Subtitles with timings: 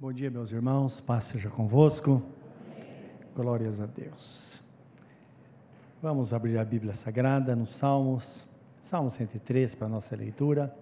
[0.00, 2.22] Bom dia, meus irmãos, paz seja convosco.
[3.36, 4.58] Glórias a Deus.
[6.00, 8.48] Vamos abrir a Bíblia Sagrada nos Salmos,
[8.80, 10.74] Salmo 103 para a nossa leitura.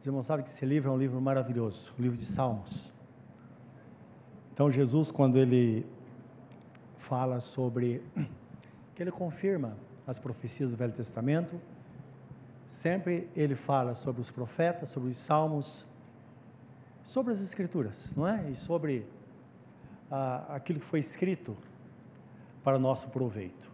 [0.00, 2.90] Os irmãos sabem que esse livro é um livro maravilhoso, o livro de Salmos.
[4.54, 5.84] Então, Jesus, quando ele
[6.96, 8.02] fala sobre,
[8.96, 11.60] que ele confirma as profecias do Velho Testamento,
[12.68, 15.84] sempre ele fala sobre os profetas, sobre os salmos,
[17.06, 18.50] sobre as Escrituras, não é?
[18.50, 19.06] E sobre
[20.10, 21.56] ah, aquilo que foi escrito
[22.64, 23.70] para nosso proveito.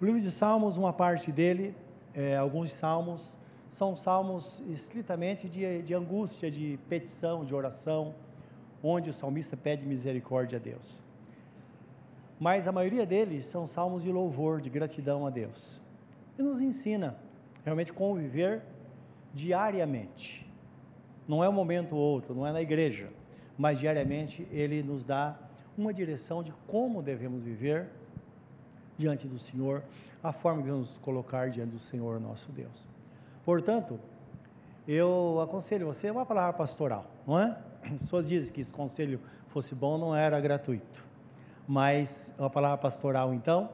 [0.00, 1.74] O livro de Salmos, uma parte dele,
[2.14, 3.36] é, alguns salmos,
[3.68, 8.14] são salmos estritamente de, de angústia, de petição, de oração,
[8.80, 11.02] onde o salmista pede misericórdia a Deus.
[12.38, 15.80] Mas a maioria deles são salmos de louvor, de gratidão a Deus.
[16.38, 17.16] E nos ensina
[17.64, 18.62] realmente conviver
[19.32, 20.44] diariamente
[21.26, 23.08] não é um momento ou outro, não é na igreja,
[23.56, 25.36] mas diariamente ele nos dá
[25.76, 27.88] uma direção de como devemos viver
[28.96, 29.82] diante do Senhor,
[30.22, 32.88] a forma de nos colocar diante do Senhor nosso Deus.
[33.44, 33.98] Portanto,
[34.86, 37.56] eu aconselho você uma palavra pastoral, não é?
[37.82, 41.04] As pessoas dizem que esse conselho fosse bom, não era gratuito.
[41.66, 43.70] Mas uma palavra pastoral, então,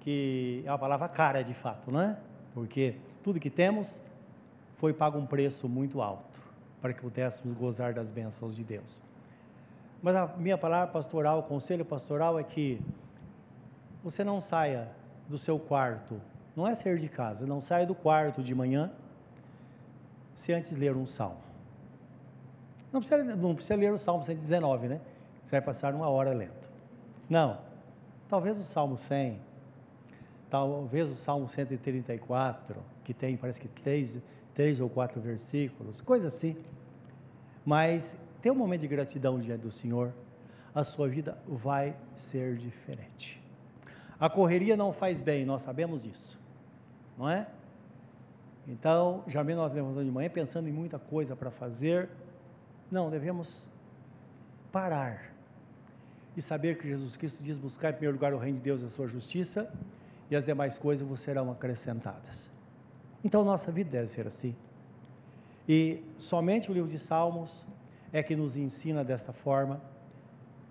[0.00, 2.16] que é uma palavra cara de fato, não é?
[2.54, 4.00] Porque tudo que temos
[4.76, 6.40] foi pago um preço muito alto
[6.80, 9.02] para que pudéssemos gozar das bênçãos de Deus.
[10.02, 12.80] Mas a minha palavra pastoral, o conselho pastoral é que
[14.04, 14.88] você não saia
[15.28, 16.20] do seu quarto,
[16.54, 18.92] não é sair de casa, não saia do quarto de manhã
[20.34, 21.40] se antes ler um salmo.
[22.92, 25.00] Não precisa, não precisa ler o Salmo 119, né?
[25.44, 26.66] Você vai passar uma hora lendo.
[27.28, 27.58] Não.
[28.28, 29.38] Talvez o Salmo 100,
[30.48, 34.20] talvez o Salmo 134, que tem, parece que três,
[34.56, 36.56] três ou quatro versículos, coisa assim.
[37.64, 40.12] Mas tem um momento de gratidão diante do Senhor,
[40.74, 43.40] a sua vida vai ser diferente.
[44.18, 46.40] A correria não faz bem, nós sabemos isso,
[47.18, 47.46] não é?
[48.66, 52.08] Então, mesmo nós levantamos de manhã pensando em muita coisa para fazer,
[52.90, 53.62] não, devemos
[54.72, 55.32] parar
[56.34, 58.86] e saber que Jesus Cristo diz: buscar em primeiro lugar o reino de Deus e
[58.86, 59.70] a sua justiça,
[60.30, 62.55] e as demais coisas vos serão acrescentadas.
[63.24, 64.54] Então nossa vida deve ser assim.
[65.68, 67.66] E somente o livro de Salmos
[68.12, 69.80] é que nos ensina desta forma.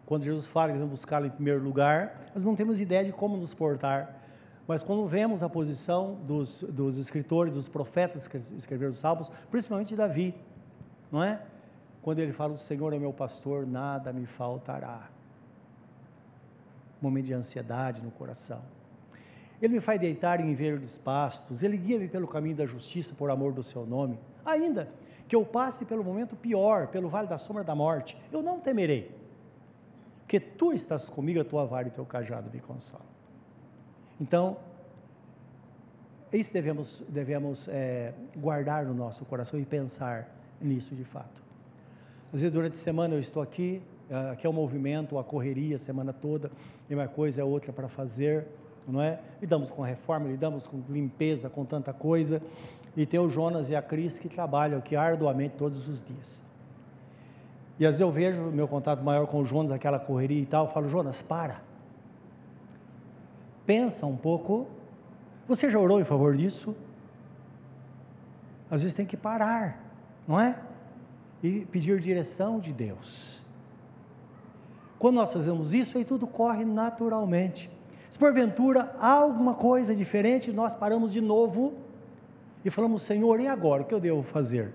[0.06, 3.36] Quando Jesus fala que devemos buscá-lo em primeiro lugar, nós não temos ideia de como
[3.36, 4.22] nos portar.
[4.68, 9.96] Mas quando vemos a posição dos, dos escritores, dos profetas que escreveram os salmos, principalmente
[9.96, 10.34] Davi,
[11.12, 11.42] não é?
[12.02, 15.10] Quando ele fala: O Senhor é meu pastor, nada me faltará.
[17.02, 18.62] Um momento de ansiedade no coração.
[19.62, 23.54] Ele me faz deitar em verdes pastos, Ele guia-me pelo caminho da justiça por amor
[23.54, 24.20] do seu nome.
[24.46, 24.90] Ainda
[25.28, 29.12] que eu passe pelo momento pior, pelo vale da sombra da morte, eu não temerei,
[30.28, 33.06] que Tu estás comigo, a Tua vara e Teu cajado me consolam.
[34.20, 34.58] Então,
[36.32, 40.30] isso devemos, devemos é, guardar no nosso coração e pensar
[40.62, 41.44] nisso de fato.
[42.34, 45.76] Às vezes durante a semana eu estou aqui, é, aqui é o movimento, a correria
[45.76, 46.52] a semana toda,
[46.90, 48.48] e uma coisa é outra para fazer,
[48.88, 49.20] não é?
[49.42, 52.42] Lidamos com reforma, lidamos com limpeza, com tanta coisa.
[52.96, 56.42] E tem o Jonas e a Cris que trabalham aqui arduamente todos os dias.
[57.78, 60.66] E às vezes eu vejo meu contato maior com o Jonas, aquela correria e tal,
[60.66, 61.62] eu falo, Jonas, para.
[63.66, 64.68] Pensa um pouco.
[65.48, 66.76] Você já orou em favor disso?
[68.70, 69.84] Às vezes tem que parar,
[70.28, 70.58] não é?
[71.44, 73.42] E pedir direção de Deus.
[74.98, 77.70] Quando nós fazemos isso, aí tudo corre naturalmente.
[78.16, 81.74] Se porventura há alguma coisa diferente, nós paramos de novo
[82.64, 83.82] e falamos: Senhor, e agora?
[83.82, 84.74] O que eu devo fazer?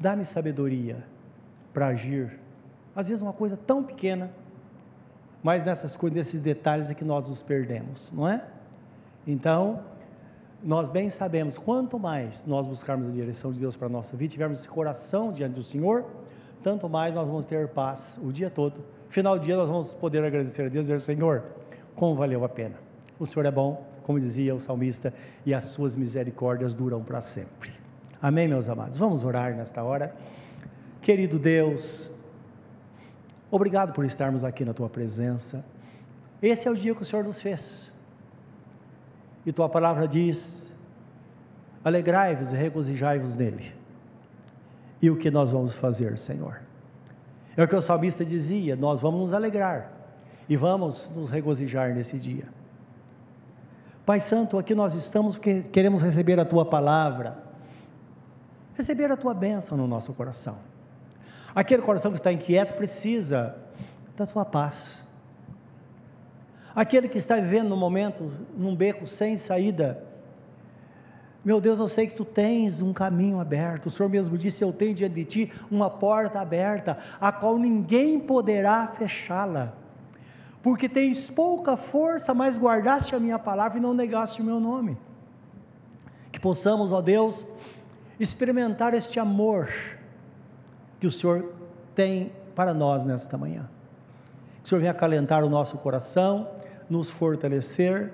[0.00, 1.04] Dá-me sabedoria
[1.74, 2.40] para agir.
[2.96, 4.30] Às vezes, uma coisa tão pequena,
[5.42, 8.42] mas nessas coisas, nesses detalhes é que nós nos perdemos, não é?
[9.26, 9.80] Então,
[10.64, 14.32] nós bem sabemos, quanto mais nós buscarmos a direção de Deus para a nossa vida,
[14.32, 16.06] tivermos esse coração diante do Senhor,
[16.62, 18.82] tanto mais nós vamos ter paz o dia todo.
[19.08, 21.42] Final do dia nós vamos poder agradecer a Deus e dizer, Senhor,
[21.94, 22.76] como valeu a pena.
[23.18, 25.12] O Senhor é bom, como dizia o salmista,
[25.44, 27.72] e as suas misericórdias duram para sempre.
[28.20, 28.98] Amém, meus amados?
[28.98, 30.14] Vamos orar nesta hora.
[31.00, 32.10] Querido Deus,
[33.50, 35.64] obrigado por estarmos aqui na tua presença.
[36.42, 37.90] Esse é o dia que o Senhor nos fez.
[39.46, 40.70] E tua palavra diz:
[41.82, 43.72] alegrai-vos e regozijai-vos nele.
[45.00, 46.67] E o que nós vamos fazer, Senhor?
[47.58, 49.90] É o que o salmista dizia: nós vamos nos alegrar
[50.48, 52.44] e vamos nos regozijar nesse dia.
[54.06, 57.36] Pai Santo, aqui nós estamos porque queremos receber a tua palavra,
[58.74, 60.56] receber a tua bênção no nosso coração.
[61.52, 63.56] Aquele coração que está inquieto precisa
[64.16, 65.04] da tua paz.
[66.76, 70.00] Aquele que está vivendo no momento, num beco sem saída,
[71.48, 73.86] meu Deus, eu sei que tu tens um caminho aberto.
[73.86, 78.20] O Senhor mesmo disse: Eu tenho diante de ti uma porta aberta, a qual ninguém
[78.20, 79.72] poderá fechá-la.
[80.62, 84.98] Porque tens pouca força, mas guardaste a minha palavra e não negaste o meu nome.
[86.30, 87.42] Que possamos, ó Deus,
[88.20, 89.70] experimentar este amor
[91.00, 91.50] que o Senhor
[91.94, 93.70] tem para nós nesta manhã.
[94.58, 96.46] Que o Senhor venha acalentar o nosso coração,
[96.90, 98.12] nos fortalecer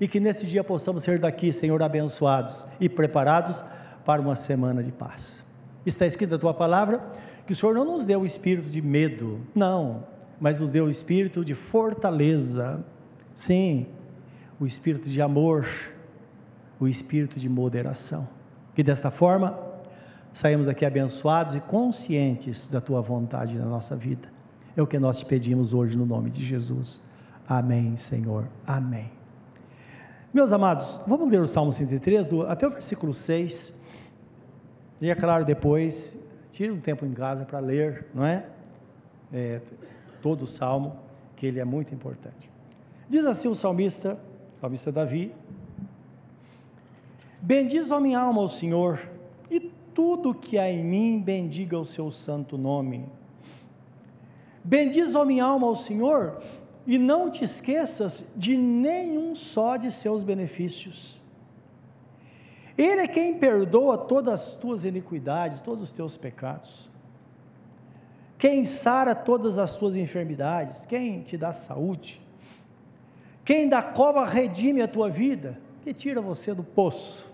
[0.00, 3.64] e que nesse dia possamos ser daqui, Senhor, abençoados e preparados
[4.04, 5.44] para uma semana de paz.
[5.84, 7.00] Está escrito na tua palavra
[7.46, 10.04] que o Senhor não nos deu o espírito de medo, não,
[10.40, 12.84] mas nos deu o espírito de fortaleza.
[13.34, 13.86] Sim,
[14.60, 15.66] o espírito de amor,
[16.78, 18.28] o espírito de moderação.
[18.74, 19.58] Que desta forma
[20.32, 24.28] saímos aqui abençoados e conscientes da tua vontade na nossa vida.
[24.76, 27.00] É o que nós te pedimos hoje no nome de Jesus.
[27.48, 28.46] Amém, Senhor.
[28.66, 29.17] Amém.
[30.30, 33.74] Meus amados, vamos ler o Salmo 103, do, até o versículo 6.
[35.00, 36.14] E é claro, depois,
[36.50, 38.44] tire um tempo em casa para ler, não é?
[39.32, 39.62] é?
[40.20, 40.96] Todo o salmo,
[41.34, 42.50] que ele é muito importante.
[43.08, 44.18] Diz assim o salmista,
[44.60, 45.32] salmista Davi:
[47.40, 49.00] Bendiz a minha alma ao Senhor,
[49.50, 49.60] e
[49.94, 53.06] tudo que há em mim bendiga o seu santo nome.
[54.62, 56.42] Bendiz a minha alma ao Senhor,
[56.88, 61.20] e não te esqueças de nenhum só de seus benefícios.
[62.78, 66.88] Ele é quem perdoa todas as tuas iniquidades, todos os teus pecados.
[68.38, 72.22] Quem sara todas as tuas enfermidades, quem te dá saúde.
[73.44, 77.30] Quem da cova redime a tua vida, que tira você do poço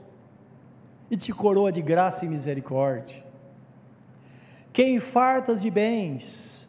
[1.08, 3.22] e te coroa de graça e misericórdia.
[4.72, 6.68] Quem fartas de bens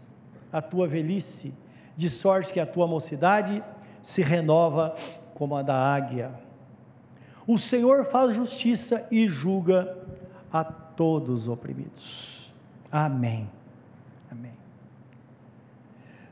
[0.54, 1.52] a tua velhice,
[1.96, 3.64] de sorte que a tua mocidade
[4.02, 4.96] se renova
[5.34, 6.32] como a da águia.
[7.48, 9.98] O Senhor faz justiça e julga
[10.52, 12.54] a todos os oprimidos.
[12.92, 13.50] Amém.
[14.32, 14.54] Amém.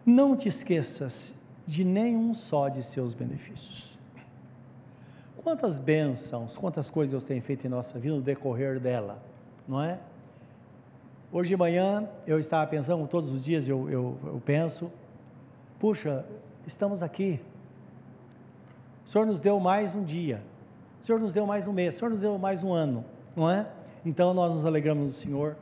[0.06, 1.34] Não te esqueças
[1.66, 3.98] de nenhum só de seus benefícios.
[5.44, 9.22] Quantas bênçãos, quantas coisas Deus tem feito em nossa vida no decorrer dela,
[9.68, 10.00] não é?
[11.32, 14.90] Hoje de manhã eu estava pensando, todos os dias eu, eu, eu penso,
[15.84, 16.24] puxa,
[16.66, 17.42] estamos aqui.
[19.06, 20.42] O Senhor nos deu mais um dia,
[20.98, 23.04] o Senhor nos deu mais um mês, o Senhor nos deu mais um ano,
[23.36, 23.68] não é?
[24.06, 25.58] Então nós nos alegramos no Senhor,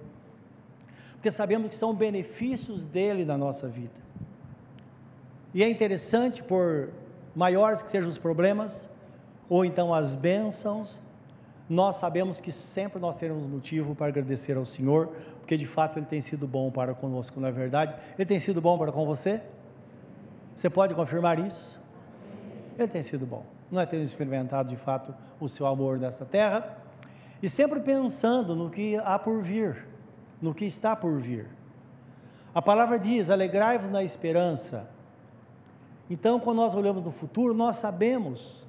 [1.13, 3.95] porque sabemos que são benefícios dele na nossa vida.
[5.55, 6.89] E é interessante, por
[7.35, 8.87] maiores que sejam os problemas,
[9.49, 11.01] ou então as bênçãos,
[11.67, 15.07] nós sabemos que sempre nós teremos motivo para agradecer ao Senhor,
[15.39, 17.95] porque de fato Ele tem sido bom para conosco, não é verdade?
[18.19, 19.41] Ele tem sido bom para com você?
[20.55, 21.79] Você pode confirmar isso?
[22.77, 23.45] Ele tem sido bom.
[23.71, 26.77] Nós temos experimentado de fato o seu amor nessa terra
[27.41, 29.87] e sempre pensando no que há por vir,
[30.41, 31.47] no que está por vir.
[32.53, 34.89] A palavra diz: alegrai-vos na esperança.
[36.09, 38.65] Então, quando nós olhamos no futuro, nós sabemos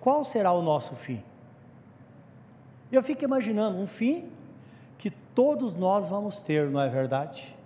[0.00, 1.22] qual será o nosso fim.
[2.90, 4.28] Eu fico imaginando um fim
[4.98, 7.56] que todos nós vamos ter, não é verdade?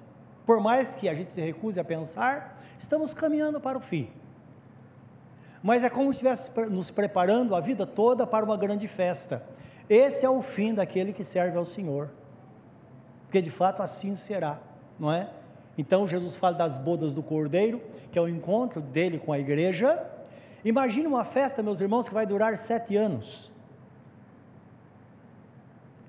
[0.45, 4.09] Por mais que a gente se recuse a pensar, Estamos caminhando para o fim.
[5.63, 9.43] Mas é como se estivesse nos preparando a vida toda para uma grande festa.
[9.89, 12.11] Esse é o fim daquele que serve ao Senhor.
[13.25, 14.59] Porque de fato assim será,
[14.99, 15.29] não é?
[15.77, 17.81] Então Jesus fala das bodas do Cordeiro,
[18.13, 20.05] que é o encontro dele com a igreja.
[20.65, 23.51] Imagine uma festa, meus irmãos, que vai durar sete anos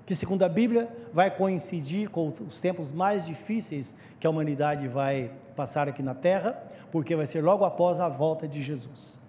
[0.08, 5.30] que, segundo a Bíblia, vai coincidir com os tempos mais difíceis que a humanidade vai
[5.54, 9.20] passar aqui na Terra, porque vai ser logo após a volta de Jesus.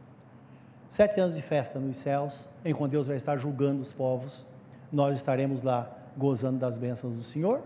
[0.87, 4.47] Sete anos de festa nos céus, enquanto Deus vai estar julgando os povos,
[4.89, 7.59] nós estaremos lá gozando das bênçãos do Senhor.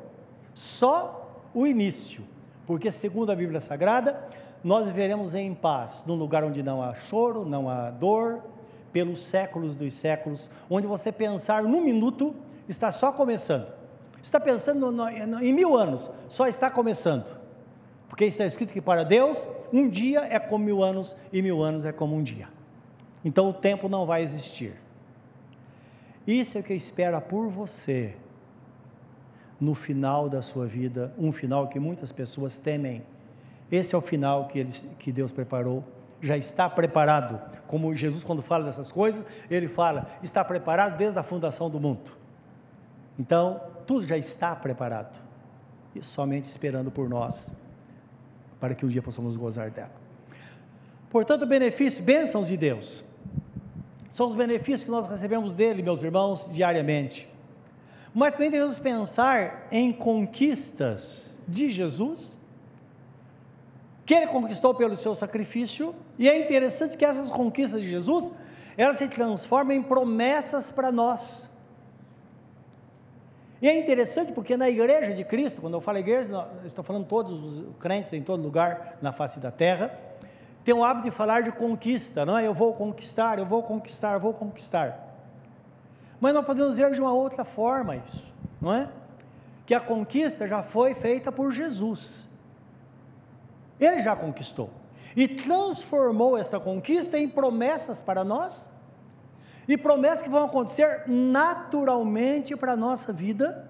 [0.56, 2.24] Só o início,
[2.66, 4.28] porque, segundo a Bíblia Sagrada,
[4.64, 8.42] nós viveremos em paz, num lugar onde não há choro, não há dor,
[8.92, 12.34] pelos séculos dos séculos, onde você pensar num minuto
[12.68, 13.68] está só começando.
[14.22, 17.26] Está pensando no, no, em mil anos, só está começando.
[18.08, 21.84] Porque está escrito que para Deus, um dia é como mil anos e mil anos
[21.84, 22.48] é como um dia.
[23.26, 24.76] Então o tempo não vai existir.
[26.26, 28.16] Isso é o que espera por você
[29.60, 33.04] no final da sua vida, um final que muitas pessoas temem.
[33.72, 34.64] Esse é o final que,
[35.00, 35.84] que Deus preparou,
[36.22, 37.42] já está preparado.
[37.68, 42.23] Como Jesus, quando fala dessas coisas, ele fala: está preparado desde a fundação do mundo.
[43.18, 45.22] Então, tudo já está preparado.
[45.96, 47.52] e somente esperando por nós,
[48.60, 49.92] para que um dia possamos gozar dela.
[51.10, 53.06] Portanto, benefícios, bênçãos de Deus,
[54.10, 57.30] são os benefícios que nós recebemos dele, meus irmãos, diariamente.
[58.14, 62.40] Mas também devemos pensar em conquistas de Jesus,
[64.06, 68.32] que ele conquistou pelo seu sacrifício, e é interessante que essas conquistas de Jesus,
[68.76, 71.48] elas se transformam em promessas para nós.
[73.64, 77.32] E é interessante porque na igreja de Cristo, quando eu falo igreja, estou falando todos
[77.32, 79.98] os crentes em todo lugar na face da terra,
[80.66, 82.46] tem o hábito de falar de conquista, não é?
[82.46, 85.16] Eu vou conquistar, eu vou conquistar, eu vou conquistar.
[86.20, 88.90] Mas nós podemos ver de uma outra forma isso, não é?
[89.66, 92.28] Que a conquista já foi feita por Jesus.
[93.80, 94.70] Ele já conquistou
[95.16, 98.70] e transformou essa conquista em promessas para nós
[99.68, 103.70] e promessas que vão acontecer naturalmente para a nossa vida,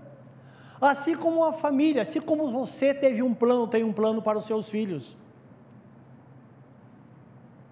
[0.81, 4.45] assim como a família, assim como você teve um plano, tem um plano para os
[4.45, 5.17] seus filhos.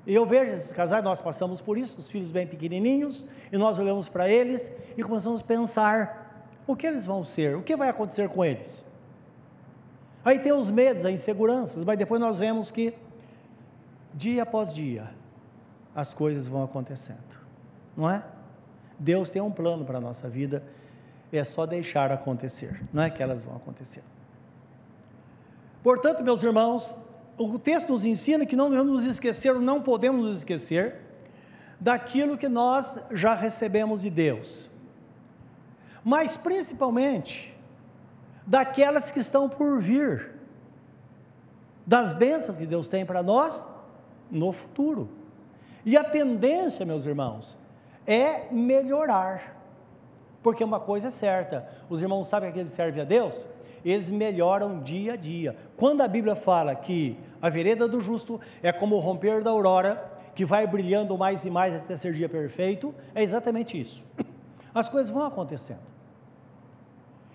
[0.05, 3.77] E eu vejo esses casais, nós passamos por isso, os filhos bem pequenininhos, e nós
[3.77, 7.55] olhamos para eles e começamos a pensar: o que eles vão ser?
[7.55, 8.85] O que vai acontecer com eles?
[10.23, 12.93] Aí tem os medos, as inseguranças, mas depois nós vemos que,
[14.13, 15.09] dia após dia,
[15.95, 17.40] as coisas vão acontecendo
[17.95, 18.23] não é?
[18.97, 20.63] Deus tem um plano para a nossa vida,
[21.31, 24.03] é só deixar acontecer, não é que elas vão acontecer.
[25.81, 26.95] Portanto, meus irmãos,
[27.37, 30.95] o texto nos ensina que não devemos nos esquecer, não podemos nos esquecer,
[31.79, 34.69] daquilo que nós já recebemos de Deus,
[36.03, 37.55] mas principalmente
[38.45, 40.31] daquelas que estão por vir,
[41.85, 43.65] das bênçãos que Deus tem para nós
[44.29, 45.09] no futuro.
[45.83, 47.57] E a tendência, meus irmãos,
[48.05, 49.57] é melhorar.
[50.41, 53.47] Porque uma coisa é certa, os irmãos sabem que eles servem a Deus?
[53.83, 55.55] Eles melhoram dia a dia.
[55.75, 60.11] Quando a Bíblia fala que a vereda do justo é como o romper da aurora,
[60.35, 64.03] que vai brilhando mais e mais até ser dia perfeito, é exatamente isso.
[64.73, 65.91] As coisas vão acontecendo.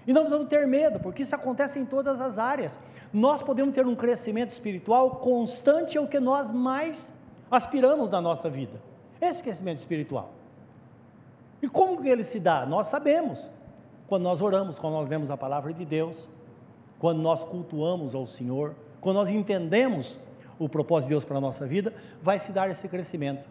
[0.07, 2.79] E não precisamos ter medo, porque isso acontece em todas as áreas.
[3.13, 7.13] Nós podemos ter um crescimento espiritual constante, é o que nós mais
[7.51, 8.81] aspiramos na nossa vida.
[9.21, 10.33] Esse crescimento espiritual.
[11.63, 12.67] E como que ele se dá?
[12.67, 13.51] Nós sabemos.
[14.07, 16.29] Quando nós oramos, quando nós vemos a palavra de Deus,
[16.99, 20.19] quando nós cultuamos ao Senhor, quando nós entendemos
[20.59, 23.49] o propósito de Deus para a nossa vida, vai se dar esse crescimento.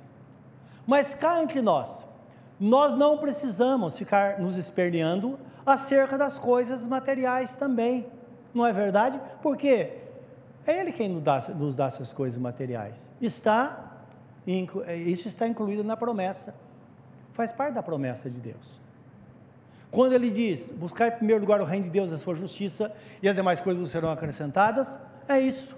[0.87, 2.05] Mas cá entre nós,
[2.59, 8.05] nós não precisamos ficar nos esperneando acerca das coisas materiais também,
[8.53, 9.19] não é verdade?
[9.41, 9.91] Porque
[10.65, 13.09] é Ele quem nos dá, nos dá essas coisas materiais.
[13.21, 13.91] Está,
[15.05, 16.55] isso está incluído na promessa.
[17.35, 18.79] Faz parte da promessa de Deus.
[19.91, 23.27] Quando ele diz, buscar em primeiro lugar o reino de Deus a sua justiça, e
[23.27, 25.77] as demais coisas serão acrescentadas, é isso.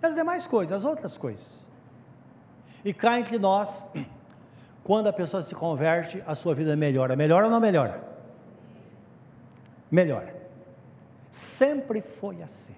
[0.00, 1.68] As demais coisas, as outras coisas.
[2.84, 3.84] E cá entre nós,
[4.84, 7.16] quando a pessoa se converte, a sua vida melhora.
[7.16, 8.04] Melhora ou não melhora?
[9.90, 10.32] Melhora.
[11.28, 12.76] Sempre foi assim.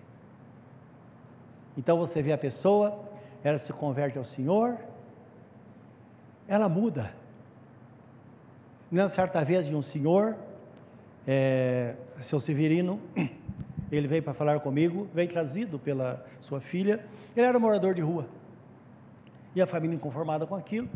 [1.76, 2.98] Então você vê a pessoa,
[3.44, 4.78] ela se converte ao Senhor,
[6.48, 7.12] ela muda
[8.90, 10.36] lembro certa vez de um senhor,
[11.26, 13.00] é, seu Severino,
[13.92, 17.04] ele veio para falar comigo, veio trazido pela sua filha,
[17.36, 18.26] ele era morador de rua,
[19.54, 20.88] e a família inconformada com aquilo,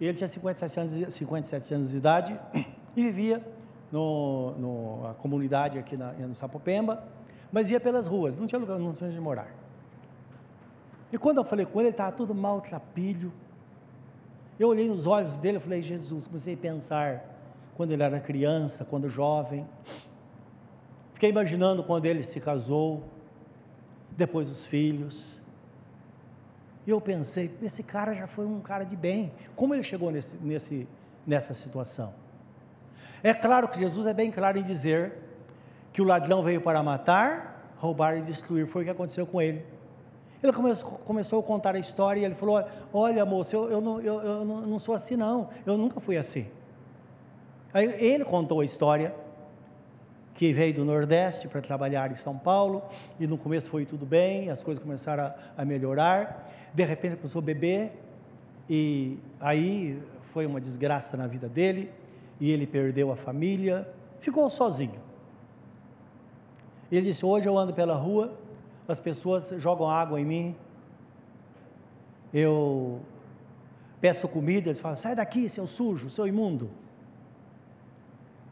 [0.00, 2.40] ele tinha 57 anos, 57 anos de idade,
[2.96, 3.42] e vivia
[3.90, 7.04] no, no, a comunidade aqui na, no Sapopemba,
[7.52, 9.48] mas ia pelas ruas, não tinha lugar, não tinha onde morar.
[11.12, 13.32] E quando eu falei com ele, ele estava tudo maltrapilho,
[14.58, 17.24] eu olhei nos olhos dele e falei, Jesus, comecei a pensar
[17.76, 19.66] quando ele era criança, quando jovem.
[21.12, 23.02] Fiquei imaginando quando ele se casou,
[24.10, 25.40] depois os filhos.
[26.86, 29.32] E eu pensei, esse cara já foi um cara de bem.
[29.56, 30.86] Como ele chegou nesse, nesse,
[31.26, 32.12] nessa situação?
[33.22, 35.14] É claro que Jesus é bem claro em dizer
[35.92, 38.66] que o ladrão veio para matar, roubar e destruir.
[38.66, 39.64] Foi o que aconteceu com ele.
[40.44, 43.98] Ele começou, começou a contar a história e ele falou: Olha, moço, eu, eu, não,
[43.98, 45.48] eu, eu não sou assim, não.
[45.64, 46.46] Eu nunca fui assim.
[47.72, 49.14] Aí ele contou a história
[50.34, 52.82] que veio do Nordeste para trabalhar em São Paulo
[53.18, 56.52] e no começo foi tudo bem, as coisas começaram a, a melhorar.
[56.74, 57.92] De repente começou a beber
[58.68, 59.98] e aí
[60.34, 61.90] foi uma desgraça na vida dele
[62.38, 63.88] e ele perdeu a família,
[64.20, 65.00] ficou sozinho.
[66.92, 68.43] Ele disse: Hoje eu ando pela rua
[68.86, 70.56] as pessoas jogam água em mim,
[72.32, 73.00] eu
[74.00, 76.70] peço comida, eles falam: sai daqui, seu sujo, seu imundo.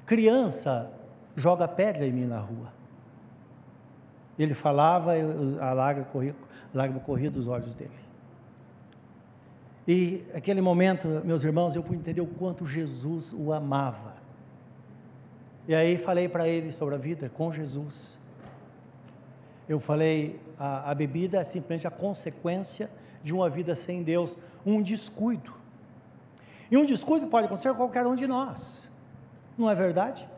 [0.07, 0.91] Criança
[1.37, 2.73] joga pedra em mim na rua.
[4.39, 5.13] Ele falava,
[5.61, 6.35] a lágrima corria,
[6.75, 7.91] a lágrima corria dos olhos dele.
[9.87, 14.15] E aquele momento, meus irmãos, eu pude entender o quanto Jesus o amava.
[15.67, 18.19] E aí falei para ele sobre a vida com Jesus.
[19.73, 22.91] Eu falei, a, a bebida é simplesmente a consequência
[23.23, 24.37] de uma vida sem Deus,
[24.67, 25.55] um descuido.
[26.71, 28.91] E um descuido pode acontecer a qualquer um de nós,
[29.57, 30.29] não é verdade?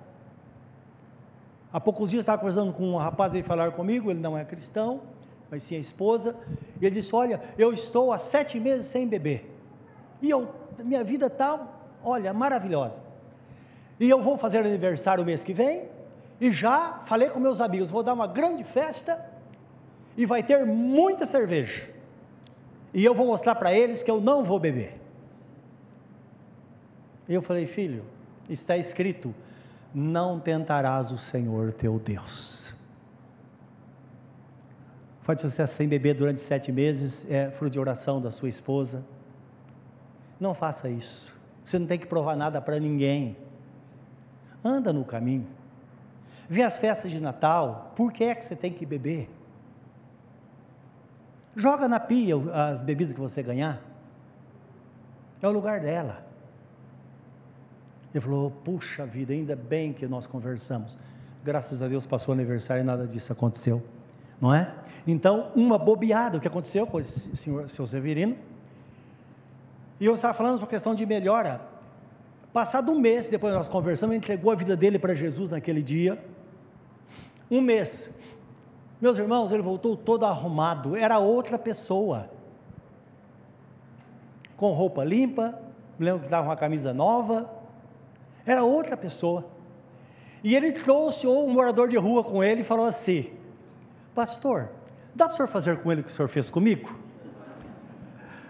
[1.73, 5.01] Há poucos dias estava conversando com um rapaz, ele falar comigo, ele não é cristão,
[5.51, 6.37] mas sim a esposa,
[6.81, 9.51] e ele disse: Olha, eu estou há sete meses sem beber,
[10.23, 10.49] e eu,
[10.79, 11.67] minha vida está,
[12.05, 13.03] olha, maravilhosa.
[13.99, 15.89] E eu vou fazer aniversário o mês que vem,
[16.41, 19.25] e já falei com meus amigos: vou dar uma grande festa,
[20.17, 21.89] e vai ter muita cerveja,
[22.93, 25.01] e eu vou mostrar para eles que eu não vou beber.
[27.29, 28.05] E eu falei: Filho,
[28.49, 29.35] está escrito
[29.95, 32.75] não tentarás o Senhor teu Deus.
[35.25, 39.05] Pode você estar sem beber durante sete meses, é fruto de oração da sua esposa.
[40.39, 41.33] Não faça isso.
[41.65, 43.37] Você não tem que provar nada para ninguém.
[44.63, 45.47] Anda no caminho.
[46.49, 49.31] Vê as festas de Natal, por que é que você tem que beber?
[51.57, 53.81] Joga na pia as bebidas que você ganhar.
[55.41, 56.25] É o lugar dela.
[58.13, 60.99] Ele falou: Puxa vida, ainda bem que nós conversamos.
[61.45, 63.83] Graças a Deus passou o aniversário e nada disso aconteceu,
[64.41, 64.73] não é?
[65.07, 68.37] Então, uma bobeada, o que aconteceu com esse senhor, seu Severino.
[70.01, 71.61] E eu estava falando sobre questão de melhora.
[72.53, 76.19] Passado um mês, depois nós conversamos, ele entregou a vida dele para Jesus naquele dia.
[77.55, 78.11] Um mês.
[79.01, 82.29] Meus irmãos, ele voltou todo arrumado, era outra pessoa.
[84.57, 85.57] Com roupa limpa,
[85.97, 87.49] me lembro que estava com uma camisa nova,
[88.45, 89.45] era outra pessoa.
[90.43, 93.31] E ele trouxe um morador de rua com ele e falou assim:
[94.17, 94.71] Pastor,
[95.15, 96.93] dá para o senhor fazer com ele o que o senhor fez comigo?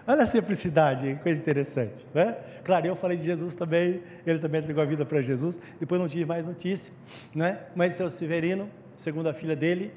[0.07, 2.37] Olha a simplicidade, coisa interessante, né?
[2.63, 6.07] Claro, eu falei de Jesus também, ele também entregou a vida para Jesus, depois não
[6.07, 6.91] tive mais notícia,
[7.35, 7.59] né?
[7.75, 9.93] Mas seu Severino, segundo a filha dele,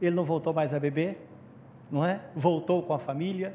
[0.00, 1.18] ele não voltou mais a beber,
[1.90, 2.20] não é?
[2.34, 3.54] Voltou com a família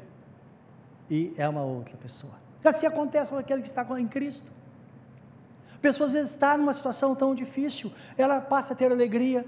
[1.10, 2.32] e é uma outra pessoa.
[2.64, 4.50] Assim acontece com aquele que está em Cristo
[5.84, 9.44] pessoa às vezes está numa situação tão difícil, ela passa a ter alegria.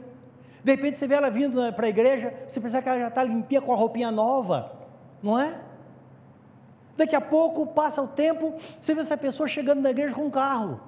[0.63, 3.09] De repente você vê ela vindo né, para a igreja, você pensa que ela já
[3.09, 4.71] está limpinha com a roupinha nova,
[5.23, 5.59] não é?
[6.95, 10.31] Daqui a pouco passa o tempo, você vê essa pessoa chegando na igreja com um
[10.31, 10.79] carro.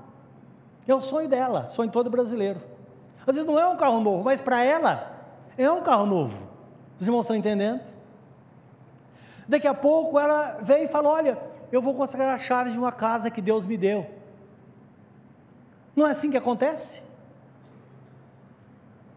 [0.87, 2.61] É o sonho dela, sonho todo brasileiro.
[3.28, 5.12] Às vezes não é um carro novo, mas para ela
[5.58, 6.48] é um carro novo.
[6.98, 7.82] Os irmãos estão entendendo?
[9.46, 11.38] Daqui a pouco ela vem e fala: Olha,
[11.70, 14.06] eu vou consagrar as chaves de uma casa que Deus me deu.
[15.94, 17.02] Não é assim que acontece?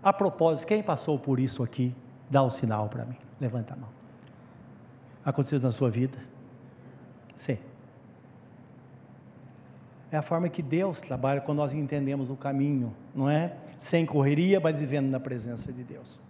[0.03, 1.95] A propósito, quem passou por isso aqui,
[2.29, 3.17] dá um sinal para mim.
[3.39, 3.89] Levanta a mão.
[5.23, 6.17] Aconteceu na sua vida?
[7.37, 7.57] Sim.
[10.11, 13.55] É a forma que Deus trabalha quando nós entendemos o caminho, não é?
[13.81, 16.21] Sem correria, mas vivendo na presença de Deus.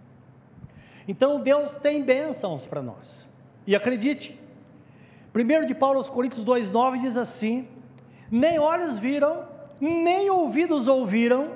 [1.06, 3.28] Então Deus tem bênçãos para nós.
[3.66, 4.40] E acredite,
[5.34, 7.68] 1 de Paulo aos Coríntios 2,9 diz assim:
[8.30, 9.44] nem olhos viram,
[9.78, 11.50] nem ouvidos ouviram,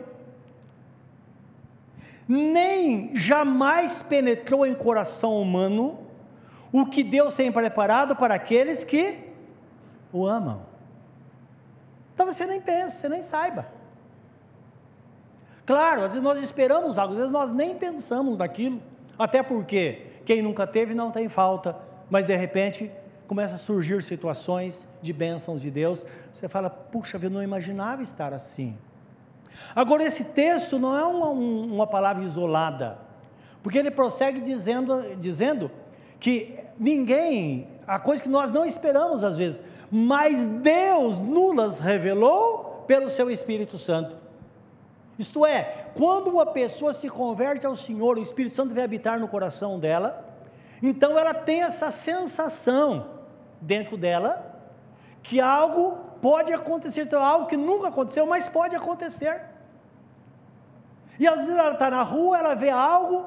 [2.28, 5.98] nem jamais penetrou em coração humano
[6.70, 9.18] o que Deus tem preparado para aqueles que
[10.12, 10.60] o amam.
[12.12, 13.75] Então você nem pensa, você nem saiba.
[15.66, 18.80] Claro, às vezes nós esperamos algo, às vezes nós nem pensamos naquilo,
[19.18, 21.76] até porque quem nunca teve não tem falta,
[22.08, 22.90] mas de repente
[23.26, 28.32] começa a surgir situações de bênçãos de Deus, você fala, puxa, eu não imaginava estar
[28.32, 28.78] assim.
[29.74, 32.98] Agora, esse texto não é uma, uma palavra isolada,
[33.60, 35.68] porque ele prossegue dizendo, dizendo
[36.20, 43.10] que ninguém, a coisa que nós não esperamos às vezes, mas Deus nulas revelou pelo
[43.10, 44.25] seu Espírito Santo.
[45.18, 49.28] Isto é, quando uma pessoa se converte ao Senhor, o Espírito Santo vai habitar no
[49.28, 50.24] coração dela,
[50.82, 53.06] então ela tem essa sensação
[53.60, 54.54] dentro dela
[55.22, 59.40] que algo pode acontecer, então, algo que nunca aconteceu, mas pode acontecer.
[61.18, 63.24] E às vezes ela está na rua, ela vê algo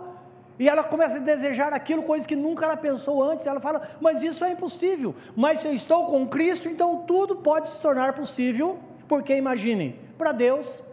[0.59, 3.47] e ela começa a desejar aquilo, coisa que nunca ela pensou antes.
[3.47, 5.15] Ela fala, mas isso é impossível.
[5.35, 10.31] Mas se eu estou com Cristo, então tudo pode se tornar possível, porque imaginem, para
[10.31, 10.83] Deus,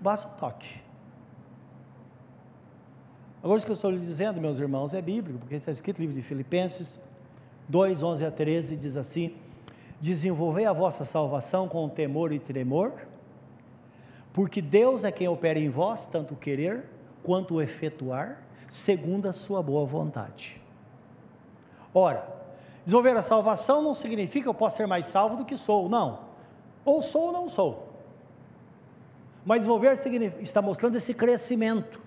[0.00, 0.80] basta um toque.
[3.42, 6.06] Agora, isso que eu estou lhes dizendo, meus irmãos, é bíblico, porque está escrito no
[6.06, 6.98] livro de Filipenses,
[7.68, 9.34] 2, 11 a 13 diz assim:
[10.00, 12.92] Desenvolvei a vossa salvação com temor e tremor,
[14.32, 16.84] porque Deus é quem opera em vós, tanto querer
[17.22, 20.60] quanto efetuar, segundo a sua boa vontade.
[21.92, 22.28] Ora,
[22.84, 26.20] desenvolver a salvação não significa eu posso ser mais salvo do que sou, não.
[26.84, 27.85] Ou sou ou não sou.
[29.46, 29.92] Mas desenvolver
[30.40, 32.00] está mostrando esse crescimento,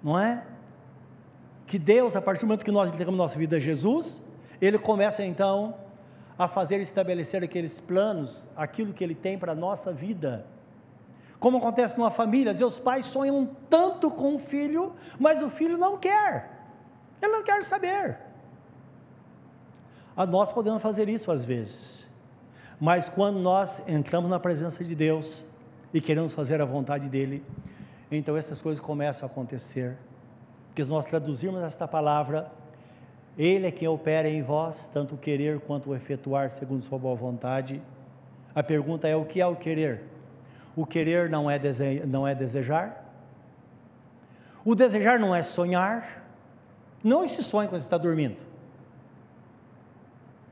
[0.00, 0.44] não é?
[1.66, 4.22] Que Deus, a partir do momento que nós entregamos nossa vida a Jesus,
[4.60, 5.74] Ele começa então
[6.38, 10.46] a fazer estabelecer aqueles planos, aquilo que Ele tem para a nossa vida.
[11.40, 15.98] Como acontece numa família, os pais sonham tanto com o filho, mas o filho não
[15.98, 16.48] quer,
[17.20, 18.18] ele não quer saber.
[20.16, 22.06] Ah, nós podemos fazer isso às vezes,
[22.78, 25.49] mas quando nós entramos na presença de Deus
[25.92, 27.44] e queremos fazer a vontade dEle,
[28.10, 29.96] então essas coisas começam a acontecer,
[30.68, 32.50] porque se nós traduzirmos esta palavra,
[33.38, 37.14] Ele é quem opera em vós, tanto o querer quanto o efetuar segundo Sua boa
[37.14, 37.80] vontade.
[38.54, 40.02] A pergunta é: o que é o querer?
[40.76, 42.00] O querer não é, dese...
[42.06, 43.04] não é desejar.
[44.64, 46.24] O desejar não é sonhar.
[47.02, 48.36] Não esse sonho quando você está dormindo.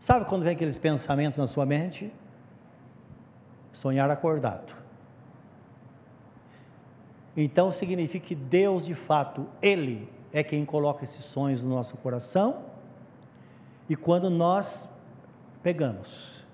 [0.00, 2.12] Sabe quando vem aqueles pensamentos na sua mente?
[3.72, 4.74] Sonhar acordado.
[7.40, 12.64] Então significa que Deus, de fato, Ele é quem coloca esses sonhos no nosso coração.
[13.88, 14.90] E quando nós
[15.62, 16.44] pegamos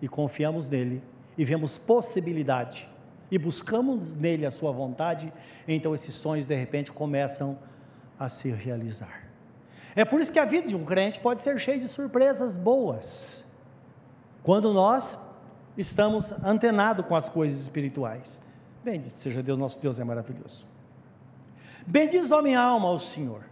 [0.00, 1.02] e confiamos nele
[1.36, 2.88] e vemos possibilidade
[3.30, 5.30] e buscamos nele a sua vontade,
[5.68, 7.58] então esses sonhos de repente começam
[8.18, 9.28] a se realizar.
[9.94, 13.44] É por isso que a vida de um crente pode ser cheia de surpresas boas,
[14.42, 15.18] quando nós
[15.76, 18.45] estamos antenados com as coisas espirituais.
[18.86, 20.64] Bendito seja Deus, nosso Deus é maravilhoso.
[21.84, 23.42] Bendiz, ó minha alma, ao Senhor.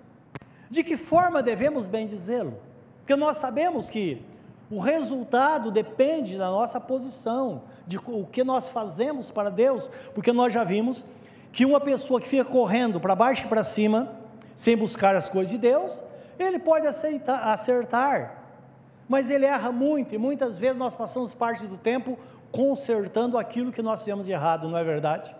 [0.70, 2.56] De que forma devemos bendizê-lo?
[2.98, 4.22] Porque nós sabemos que
[4.70, 10.52] o resultado depende da nossa posição, de o que nós fazemos para Deus, porque nós
[10.52, 11.04] já vimos
[11.52, 14.12] que uma pessoa que fica correndo para baixo e para cima,
[14.54, 16.00] sem buscar as coisas de Deus,
[16.38, 18.40] ele pode aceitar, acertar,
[19.08, 22.16] mas ele erra muito, e muitas vezes nós passamos parte do tempo
[22.54, 25.34] consertando aquilo que nós fizemos de errado, não é verdade?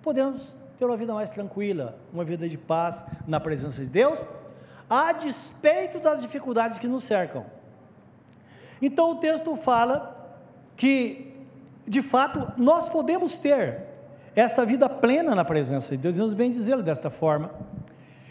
[0.00, 0.46] Podemos
[0.78, 4.24] ter uma vida mais tranquila, uma vida de paz na presença de Deus,
[4.88, 7.44] a despeito das dificuldades que nos cercam.
[8.80, 10.38] Então o texto fala
[10.76, 11.34] que,
[11.86, 13.82] de fato, nós podemos ter
[14.36, 17.50] esta vida plena na presença de Deus, e vamos bem dizê-lo desta forma.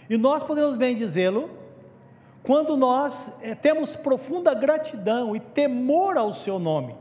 [0.10, 1.50] E nós podemos bem dizê-lo
[2.42, 6.96] quando nós é, temos profunda gratidão e temor ao seu nome.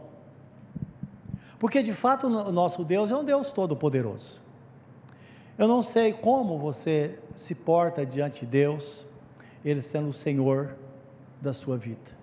[1.59, 4.40] Porque de fato o nosso Deus é um Deus todo-poderoso.
[5.57, 9.05] Eu não sei como você se porta diante de Deus,
[9.64, 10.77] Ele sendo o Senhor
[11.40, 12.16] da sua vida.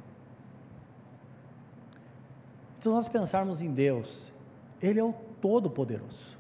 [2.80, 4.32] Se nós pensarmos em Deus,
[4.82, 6.38] Ele é o Todo-Poderoso.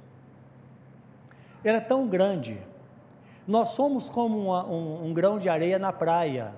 [1.63, 2.62] Ele é tão grande.
[3.45, 6.53] Nós somos como uma, um, um grão de areia na praia,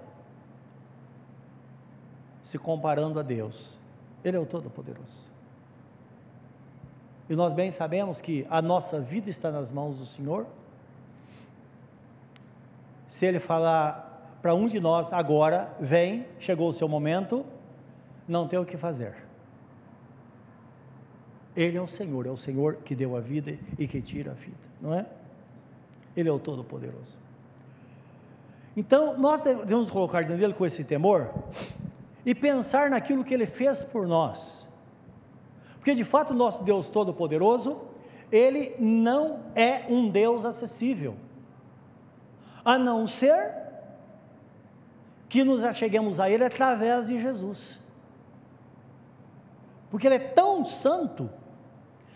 [2.43, 3.77] se comparando a Deus.
[4.23, 5.36] Ele é o Todo-Poderoso.
[7.29, 10.45] E nós bem sabemos que a nossa vida está nas mãos do Senhor.
[13.09, 17.45] Se Ele falar para um de nós agora, vem, chegou o seu momento,
[18.27, 19.15] não tem o que fazer.
[21.55, 24.35] Ele é o Senhor, é o Senhor que deu a vida e que tira a
[24.35, 25.05] vida, não é?
[26.15, 27.19] Ele é o Todo-Poderoso.
[28.75, 31.33] Então, nós devemos colocar diante dele com esse temor
[32.23, 34.66] e pensar naquilo que ele fez por nós.
[35.87, 37.77] Porque de fato, nosso Deus Todo-Poderoso,
[38.29, 41.15] ele não é um Deus acessível,
[42.65, 43.55] a não ser
[45.29, 47.79] que nos acheguemos a ele através de Jesus.
[49.89, 51.29] Porque ele é tão santo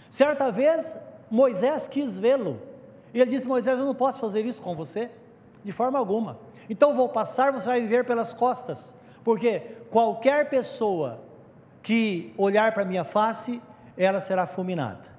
[0.10, 2.62] Certa vez, Moisés quis vê-lo.
[3.14, 5.10] E ele disse: Moisés, eu não posso fazer isso com você,
[5.64, 6.38] de forma alguma.
[6.70, 8.94] Então vou passar, você vai viver pelas costas.
[9.24, 11.22] Porque qualquer pessoa
[11.82, 13.62] que olhar para a minha face,
[13.98, 15.12] ela será fulminada.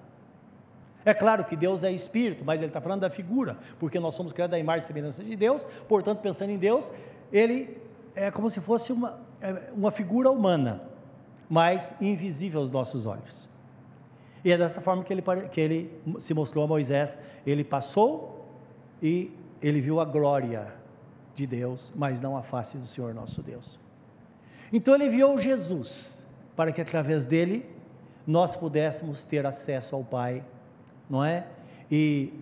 [1.04, 4.32] É claro que Deus é espírito, mas ele está falando da figura, porque nós somos
[4.32, 6.90] criados da imagem e semelhança de Deus, portanto, pensando em Deus,
[7.32, 7.76] ele
[8.14, 10.82] é como se fosse uma, é, uma figura humana,
[11.48, 13.48] mas invisível aos nossos olhos.
[14.44, 17.18] E é dessa forma que ele, que ele se mostrou a Moisés.
[17.46, 18.48] Ele passou
[19.00, 20.72] e ele viu a glória
[21.34, 23.78] de Deus, mas não a face do Senhor nosso Deus.
[24.72, 26.21] Então ele enviou Jesus
[26.56, 27.66] para que através dele
[28.26, 30.44] nós pudéssemos ter acesso ao Pai,
[31.08, 31.46] não é?
[31.90, 32.32] E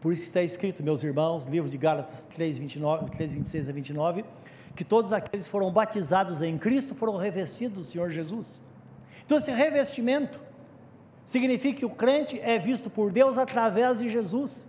[0.00, 4.24] por isso está escrito, meus irmãos, livro de Gálatas 3, 29, 3 26 a 29,
[4.74, 8.62] que todos aqueles que foram batizados em Cristo foram revestidos do Senhor Jesus.
[9.24, 10.40] Então esse revestimento
[11.30, 14.66] Significa que o crente é visto por Deus através de Jesus.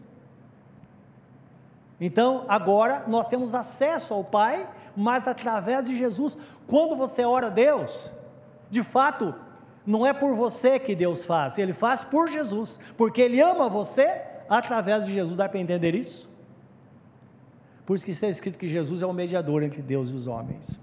[2.00, 6.38] Então, agora nós temos acesso ao Pai, mas através de Jesus.
[6.68, 8.12] Quando você ora a Deus,
[8.72, 9.36] de fato,
[9.86, 14.22] não é por você que Deus faz, Ele faz por Jesus, porque Ele ama você
[14.50, 15.38] através de Jesus.
[15.38, 16.32] Dá para entender isso?
[17.86, 20.80] Por isso que está escrito que Jesus é o mediador entre Deus e os homens.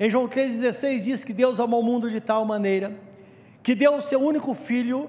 [0.00, 2.92] Em João 3,16 diz que Deus amou o mundo de tal maneira
[3.62, 5.08] que deu o seu único filho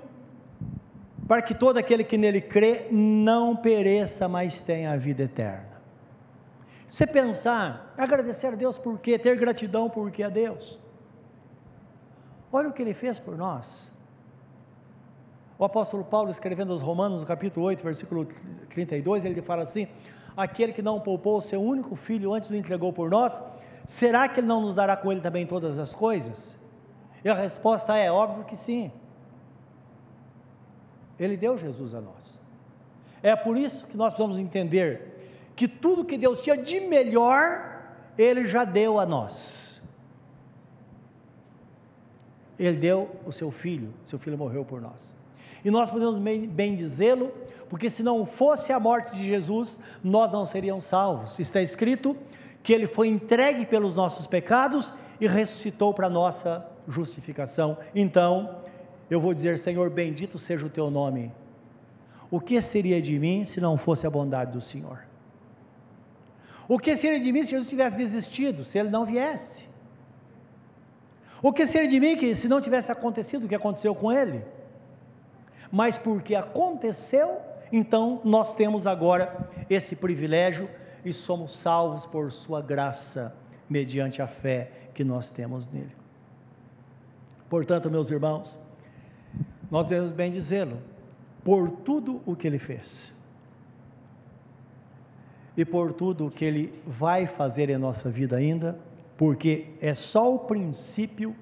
[1.27, 5.73] para que todo aquele que nele crê não pereça, mas tenha a vida eterna.
[6.87, 9.17] Você pensar, agradecer a Deus por quê?
[9.17, 10.82] Ter gratidão por quê a Deus?
[12.55, 13.91] Olha o que ele fez por nós.
[15.57, 18.27] O apóstolo Paulo, escrevendo aos Romanos, no capítulo 8, versículo
[18.69, 19.87] 32, ele fala assim:
[20.37, 23.41] Aquele que não poupou o seu único filho antes o entregou por nós,
[23.85, 26.55] será que ele não nos dará com ele também todas as coisas?
[27.25, 28.91] E a resposta é: óbvio que sim.
[31.17, 32.39] Ele deu Jesus a nós.
[33.23, 37.81] É por isso que nós precisamos entender que tudo que Deus tinha de melhor,
[38.15, 39.72] Ele já deu a nós.
[42.57, 45.13] Ele deu o seu filho, seu filho morreu por nós.
[45.65, 47.31] E nós podemos bem, dizê-lo,
[47.69, 51.39] porque se não fosse a morte de Jesus, nós não seríamos salvos.
[51.39, 52.15] Está escrito
[52.61, 57.77] que ele foi entregue pelos nossos pecados e ressuscitou para nossa justificação.
[57.95, 58.57] Então,
[59.09, 61.31] eu vou dizer: Senhor, bendito seja o teu nome.
[62.29, 65.05] O que seria de mim se não fosse a bondade do Senhor?
[66.67, 69.65] O que seria de mim se Jesus tivesse desistido, se ele não viesse?
[71.43, 74.45] O que seria de mim que, se não tivesse acontecido o que aconteceu com ele?
[75.69, 77.37] Mas porque aconteceu,
[77.69, 80.69] então nós temos agora esse privilégio
[81.03, 83.35] e somos salvos por Sua graça,
[83.69, 85.91] mediante a fé que nós temos nele.
[87.49, 88.57] Portanto, meus irmãos,
[89.69, 90.77] nós devemos bem dizê-lo,
[91.43, 93.11] por tudo o que ele fez
[95.57, 98.79] e por tudo o que ele vai fazer em nossa vida ainda,
[99.17, 101.35] porque é só o princípio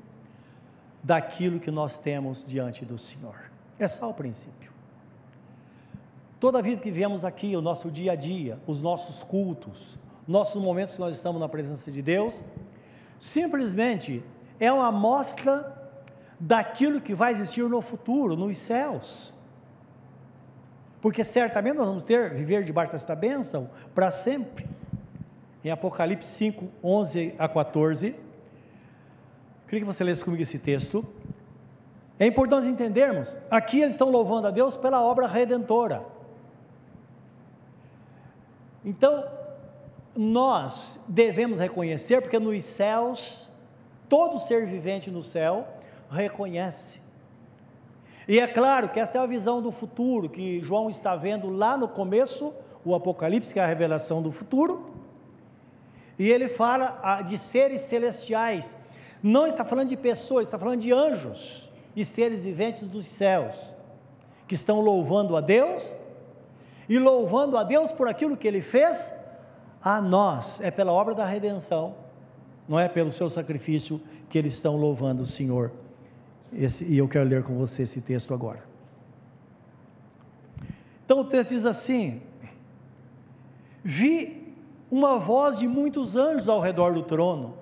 [1.03, 3.36] daquilo que nós temos diante do Senhor.
[3.79, 4.71] É só o princípio.
[6.39, 10.95] Toda vida que viemos aqui, o nosso dia a dia, os nossos cultos, nossos momentos
[10.95, 12.43] que nós estamos na presença de Deus,
[13.19, 14.23] simplesmente
[14.60, 15.79] é uma amostra
[16.39, 19.31] daquilo que vai existir no futuro, nos céus.
[20.99, 24.67] Porque certamente nós vamos ter, viver debaixo desta bênção para sempre.
[25.63, 28.15] Em Apocalipse 5, 11 a 14.
[29.67, 31.06] Queria que você lesse comigo esse texto.
[32.19, 36.06] É importante entendermos, aqui eles estão louvando a Deus pela obra redentora.
[38.86, 39.24] Então,
[40.15, 43.50] nós devemos reconhecer, porque nos céus,
[44.10, 45.67] todo ser vivente no céu
[46.10, 47.00] reconhece.
[48.28, 51.78] E é claro que esta é a visão do futuro que João está vendo lá
[51.78, 52.54] no começo,
[52.86, 54.90] o Apocalipse, que é a revelação do futuro.
[56.17, 58.76] E ele fala ah, de seres celestiais.
[59.21, 63.56] Não está falando de pessoas, está falando de anjos e seres viventes dos céus,
[64.47, 65.95] que estão louvando a Deus
[66.88, 69.12] e louvando a Deus por aquilo que ele fez
[69.84, 70.60] a nós.
[70.62, 71.95] É pela obra da redenção,
[72.67, 75.71] não é pelo seu sacrifício que eles estão louvando o Senhor.
[76.54, 78.63] Esse, e eu quero ler com você esse texto agora.
[81.06, 82.21] Então o texto diz assim:
[83.84, 84.40] Vi
[84.91, 87.56] uma voz de muitos anjos ao redor do trono,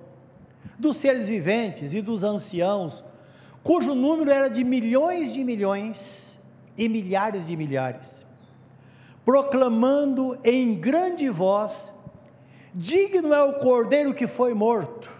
[0.80, 3.04] dos seres viventes e dos anciãos,
[3.63, 6.39] cujo número era de milhões de milhões
[6.76, 8.26] e milhares de milhares,
[9.24, 11.94] proclamando em grande voz:
[12.74, 15.12] Digno é o cordeiro que foi morto,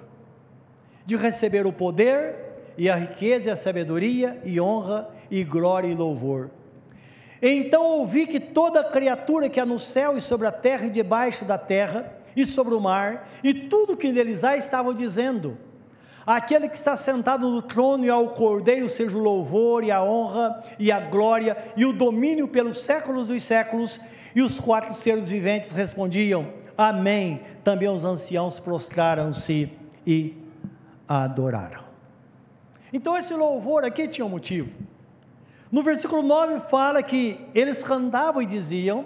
[1.06, 5.94] de receber o poder, e a riqueza e a sabedoria e honra e glória e
[5.94, 6.50] louvor.
[7.42, 11.46] Então ouvi que toda criatura que há no céu e sobre a terra e debaixo
[11.46, 15.58] da terra e sobre o mar e tudo que neles há estavam dizendo:
[16.26, 20.64] Aquele que está sentado no trono e ao Cordeiro seja o louvor e a honra
[20.78, 24.00] e a glória e o domínio pelos séculos dos séculos.
[24.36, 27.42] E os quatro seres viventes respondiam: Amém.
[27.64, 29.72] Também os anciãos prostraram-se
[30.06, 30.36] e
[31.08, 31.84] adoraram.
[32.94, 34.70] Então esse louvor aqui tinha um motivo.
[35.72, 39.06] No versículo 9 fala que eles cantavam e diziam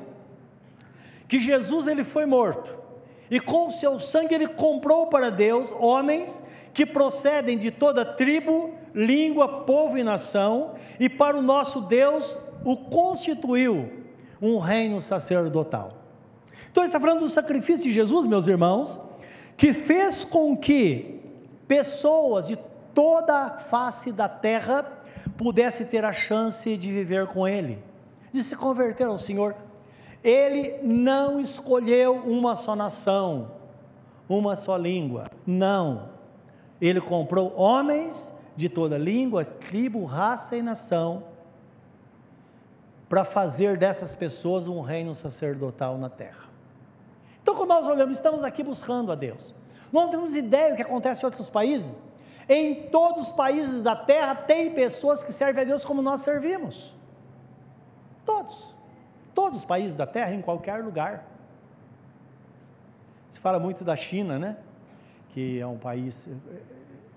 [1.28, 2.84] que Jesus ele foi morto
[3.30, 6.42] e com o seu sangue ele comprou para Deus homens
[6.74, 12.76] que procedem de toda tribo, língua, povo e nação, e para o nosso Deus o
[12.76, 13.92] constituiu
[14.42, 15.94] um reino sacerdotal.
[16.72, 19.00] Então está falando do sacrifício de Jesus, meus irmãos,
[19.56, 21.22] que fez com que
[21.68, 22.58] pessoas de
[22.94, 24.86] toda a face da terra
[25.38, 27.84] pudesse ter a chance de viver com Ele,
[28.32, 29.56] de se converter ao Senhor.
[30.24, 33.52] Ele não escolheu uma só nação,
[34.28, 35.26] uma só língua.
[35.46, 36.10] Não.
[36.80, 41.24] Ele comprou homens de toda língua, tribo, raça e nação
[43.10, 46.50] para fazer dessas pessoas um reino sacerdotal na terra.
[47.42, 49.54] Então, quando nós olhamos, estamos aqui buscando a Deus.
[49.92, 51.96] Não temos ideia do que acontece em outros países.
[52.54, 56.94] Em todos os países da terra tem pessoas que servem a Deus como nós servimos.
[58.24, 58.76] Todos.
[59.34, 61.26] Todos os países da terra, em qualquer lugar.
[63.32, 64.58] Se fala muito da China, né?
[65.30, 66.30] Que é um país,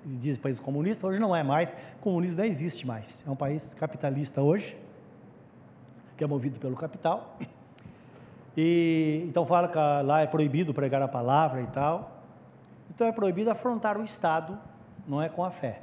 [0.07, 1.77] diz país comunista, hoje não é mais.
[2.01, 3.23] Comunismo não existe mais.
[3.27, 4.75] É um país capitalista hoje
[6.17, 7.37] que é movido pelo capital.
[8.57, 12.23] E então fala que lá é proibido pregar a palavra e tal.
[12.89, 14.59] Então é proibido afrontar o Estado,
[15.07, 15.83] não é com a fé.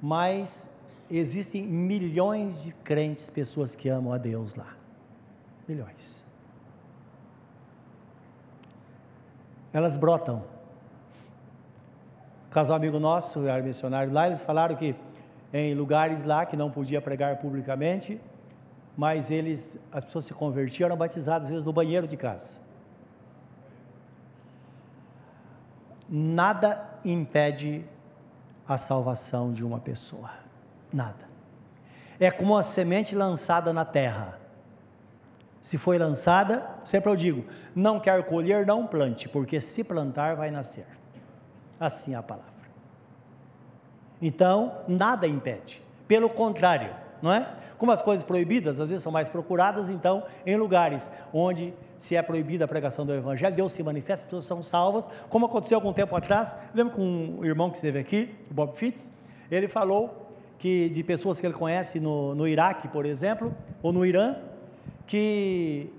[0.00, 0.68] Mas
[1.10, 4.74] existem milhões de crentes, pessoas que amam a Deus lá.
[5.68, 6.24] Milhões.
[9.72, 10.44] Elas brotam.
[12.50, 14.94] Casal amigo nosso, era missionário lá, eles falaram que
[15.52, 18.20] em lugares lá que não podia pregar publicamente,
[18.96, 22.60] mas eles, as pessoas se convertiam, eram batizadas às vezes no banheiro de casa.
[26.08, 27.84] Nada impede
[28.66, 30.30] a salvação de uma pessoa.
[30.92, 31.30] Nada.
[32.18, 34.38] É como uma semente lançada na terra.
[35.60, 40.50] Se foi lançada, sempre eu digo: não quer colher, não plante, porque se plantar vai
[40.50, 40.86] nascer.
[41.78, 42.52] Assim é a palavra.
[44.20, 45.82] Então, nada impede.
[46.06, 47.48] Pelo contrário, não é?
[47.78, 52.22] Como as coisas proibidas às vezes são mais procuradas, então, em lugares onde se é
[52.22, 55.92] proibida a pregação do Evangelho, Deus se manifesta, as pessoas são salvas, como aconteceu algum
[55.92, 56.56] tempo atrás.
[56.74, 59.10] Lembro com um irmão que esteve aqui, o Bob Fitz,
[59.50, 64.06] ele falou que de pessoas que ele conhece no, no Iraque, por exemplo, ou no
[64.06, 64.36] Irã,
[65.06, 65.90] que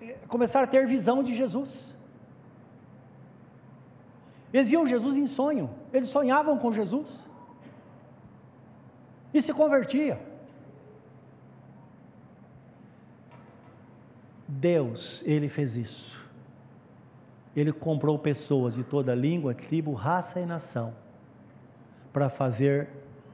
[0.00, 1.94] eh, começaram a ter visão de Jesus.
[4.52, 7.28] Eles viam Jesus em sonho, eles sonhavam com Jesus
[9.34, 10.18] e se convertia.
[14.46, 16.20] Deus, Ele fez isso.
[17.56, 20.92] Ele comprou pessoas de toda língua, tribo, raça e nação,
[22.12, 22.88] para fazer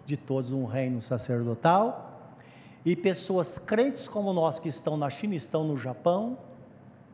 [0.05, 2.37] de todos um reino sacerdotal,
[2.85, 6.39] e pessoas crentes como nós que estão na China, estão no Japão,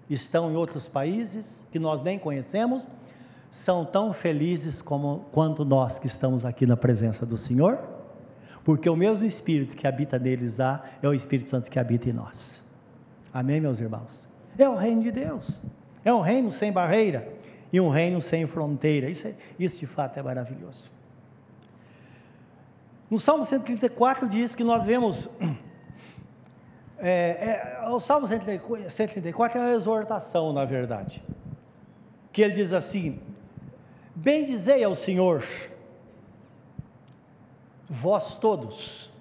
[0.08, 2.88] estão em outros países que nós nem conhecemos,
[3.50, 7.78] são tão felizes como quanto nós que estamos aqui na presença do Senhor,
[8.64, 12.12] porque o mesmo Espírito que habita neles lá é o Espírito Santo que habita em
[12.12, 12.65] nós.
[13.36, 14.26] Amém, meus irmãos?
[14.56, 15.60] É o reino de Deus.
[16.02, 17.30] É um reino sem barreira
[17.70, 19.10] e um reino sem fronteira.
[19.10, 20.90] Isso, é, isso de fato é maravilhoso.
[23.10, 25.28] No Salmo 134 diz que nós vemos.
[26.98, 31.22] É, é, o Salmo 134 é uma exortação, na verdade.
[32.32, 33.20] Que ele diz assim:
[34.14, 35.44] Bendizei ao Senhor,
[37.86, 39.12] vós todos,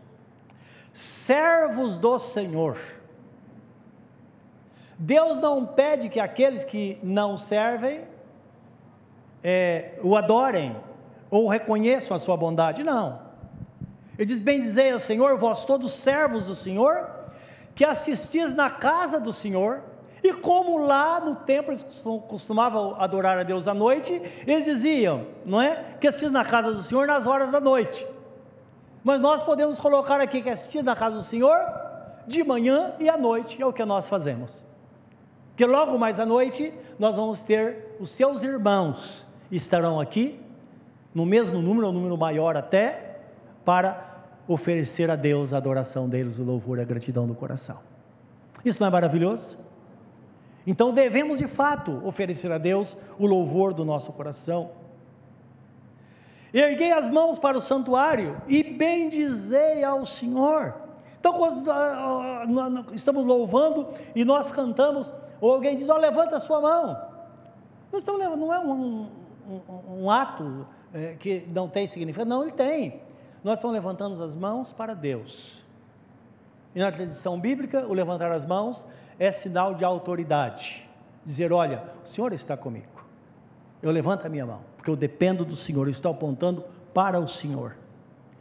[0.93, 2.78] servos do Senhor
[4.97, 8.01] Deus não pede que aqueles que não servem
[9.43, 10.75] é, o adorem
[11.29, 13.19] ou reconheçam a sua bondade, não.
[14.17, 17.10] Ele diz: Bendizei ao Senhor, vós todos servos do Senhor,
[17.75, 19.81] que assistis na casa do Senhor,
[20.23, 21.84] e como lá no templo eles
[22.27, 25.84] costumavam adorar a Deus à noite, eles diziam, não é?
[25.99, 28.08] Que assistis na casa do Senhor nas horas da noite.
[29.03, 31.60] Mas nós podemos colocar aqui que assistir na casa do Senhor
[32.25, 34.65] de manhã e à noite, é o que nós fazemos.
[35.56, 40.39] Que logo mais à noite nós vamos ter os seus irmãos estarão aqui,
[41.13, 43.20] no mesmo número, ou número maior até,
[43.63, 47.80] para oferecer a Deus a adoração deles, o louvor e a gratidão do coração.
[48.63, 49.58] Isso não é maravilhoso?
[50.68, 54.72] Então devemos de fato oferecer a Deus o louvor do nosso coração.
[56.54, 60.73] Erguei as mãos para o santuário e bendizei ao Senhor.
[61.19, 65.13] Então, quando ah, ah, estamos louvando e nós cantamos,
[65.46, 67.00] ou alguém diz, ó, levanta a sua mão.
[67.91, 69.08] Não, estamos, não é um,
[69.48, 73.00] um, um ato é, que não tem significado, não, ele tem.
[73.43, 75.63] Nós estamos levantando as mãos para Deus.
[76.73, 78.87] E na tradição bíblica, o levantar as mãos
[79.19, 80.89] é sinal de autoridade.
[81.23, 83.06] Dizer, olha, o Senhor está comigo.
[83.83, 87.27] Eu levanto a minha mão, porque eu dependo do Senhor, eu estou apontando para o
[87.27, 87.75] Senhor.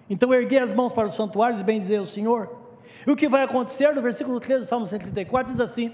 [0.08, 2.50] Então, erguei as mãos para os santuários e bem dizer ao Senhor.
[3.06, 5.92] E o que vai acontecer no versículo 13 do Salmo 134 diz assim: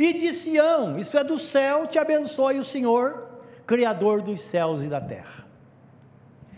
[0.00, 3.28] e de Sião, isso é do céu, te abençoe o Senhor,
[3.66, 5.44] Criador dos céus e da terra.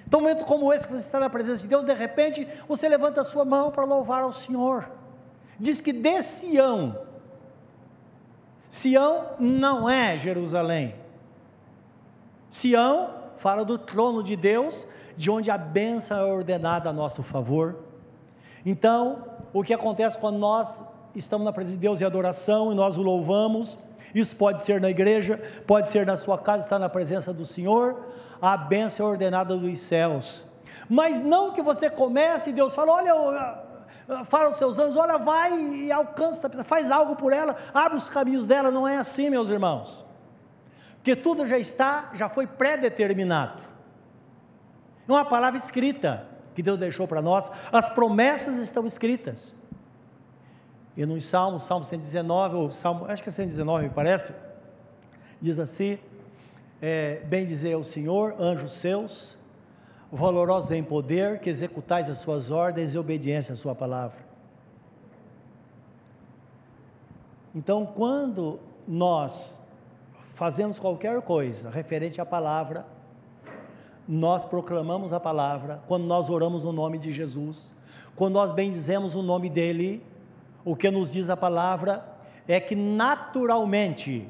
[0.07, 2.88] Então, um momento como esse que você está na presença de Deus, de repente você
[2.88, 4.88] levanta a sua mão para louvar ao Senhor.
[5.59, 6.97] Diz que de Sião,
[8.68, 10.95] Sião não é Jerusalém.
[12.49, 14.86] Sião fala do trono de Deus,
[15.16, 17.80] de onde a bênção é ordenada a nosso favor.
[18.64, 20.80] Então, o que acontece quando nós
[21.14, 23.78] estamos na presença de Deus em adoração e nós o louvamos,
[24.14, 28.06] isso pode ser na igreja, pode ser na sua casa, estar na presença do Senhor,
[28.40, 30.44] a bênção é ordenada dos céus.
[30.88, 35.58] Mas não que você comece e Deus fala, olha, fala aos seus anjos, olha, vai
[35.58, 40.04] e alcança, faz algo por ela, abre os caminhos dela, não é assim, meus irmãos.
[40.96, 43.60] Porque tudo já está, já foi pré-determinado.
[45.08, 49.54] É uma palavra escrita que Deus deixou para nós, as promessas estão escritas.
[50.97, 54.32] E no Salmo, Salmo 119, ou Salmo, acho que é 119, me parece,
[55.40, 55.99] diz assim:
[56.80, 59.38] é, Bem dizer ao Senhor, anjos seus,
[60.11, 64.18] valorosos em poder, que executais as suas ordens e obediência à sua palavra.
[67.55, 69.59] Então, quando nós
[70.34, 72.86] fazemos qualquer coisa referente à palavra,
[74.07, 77.72] nós proclamamos a palavra, quando nós oramos no nome de Jesus,
[78.16, 80.05] quando nós bendizemos o nome dele,
[80.64, 82.04] o que nos diz a palavra
[82.46, 84.28] é que naturalmente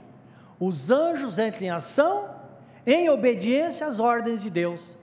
[0.58, 2.30] os anjos entram em ação
[2.86, 4.96] em obediência às ordens de Deus,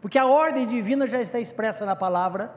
[0.00, 2.52] porque a ordem divina já está expressa na palavra.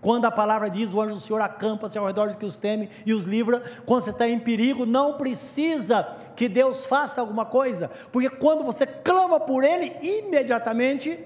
[0.00, 2.88] Quando a palavra diz, o anjo do Senhor acampa-se ao redor de que os teme
[3.04, 7.90] e os livra, quando você está em perigo, não precisa que Deus faça alguma coisa,
[8.12, 11.18] porque quando você clama por Ele, imediatamente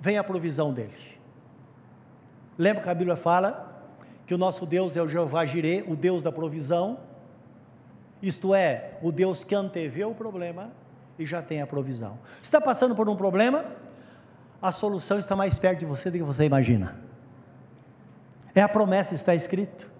[0.00, 1.18] vem a provisão dele.
[2.56, 3.69] Lembra que a Bíblia fala
[4.30, 6.98] que o nosso Deus é o Jeová Jireh, o Deus da provisão,
[8.22, 10.70] isto é, o Deus que antevê o problema
[11.18, 12.16] e já tem a provisão.
[12.40, 13.64] Está passando por um problema?
[14.62, 16.94] A solução está mais perto de você do que você imagina.
[18.54, 19.90] É a promessa, está escrito.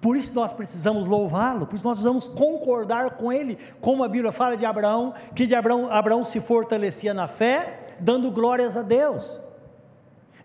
[0.00, 4.32] Por isso nós precisamos louvá-lo, por isso nós precisamos concordar com ele, como a Bíblia
[4.32, 9.40] fala de Abraão, que de Abraão, Abraão se fortalecia na fé, dando glórias a Deus.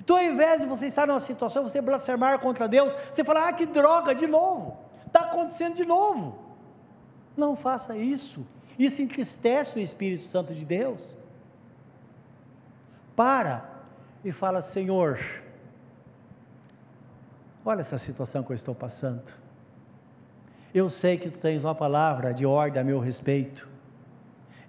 [0.04, 3.54] Então, ao invés de você estar numa situação, você blasfemar contra Deus, você falar, ah,
[3.54, 6.40] que droga, de novo, está acontecendo de novo.
[7.38, 8.46] Não faça isso.
[8.80, 11.16] Isso entristece o Espírito Santo de Deus.
[13.16, 13.64] Para
[14.26, 15.20] e fala, Senhor,
[17.64, 19.32] olha essa situação que eu estou passando.
[20.74, 23.70] Eu sei que tu tens uma palavra de ordem a meu respeito.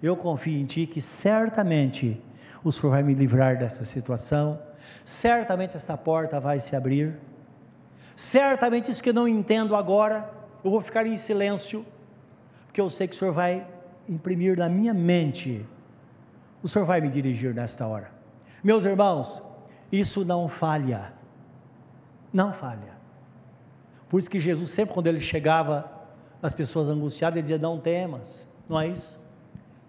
[0.01, 2.21] Eu confio em ti que certamente
[2.63, 4.59] o Senhor vai me livrar dessa situação
[5.03, 7.19] certamente essa porta vai se abrir.
[8.15, 10.29] Certamente isso que eu não entendo agora,
[10.63, 11.85] eu vou ficar em silêncio,
[12.65, 13.67] porque eu sei que o Senhor vai
[14.07, 15.65] imprimir na minha mente,
[16.61, 18.11] o Senhor vai me dirigir nesta hora.
[18.63, 19.41] Meus irmãos,
[19.91, 21.13] isso não falha,
[22.31, 22.93] não falha.
[24.09, 25.91] Por isso que Jesus, sempre quando ele chegava,
[26.41, 29.19] as pessoas angustiadas, ele dizia: Não temas, não é isso?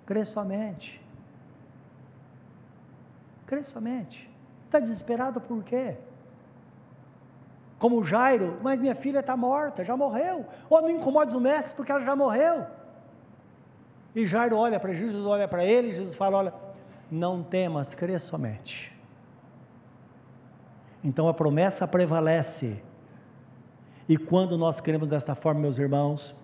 [0.06, 1.00] Crê somente,
[3.46, 4.33] crê somente.
[4.74, 5.94] Está desesperado por quê?
[7.78, 10.44] Como Jairo, mas minha filha está morta, já morreu.
[10.68, 12.66] Ou não incomodes o mestre porque ela já morreu.
[14.16, 16.54] E Jairo olha para Jesus, olha para ele, Jesus fala: Olha,
[17.08, 18.92] não temas, crê somente.
[21.04, 22.82] Então a promessa prevalece.
[24.08, 26.34] E quando nós cremos desta forma, meus irmãos,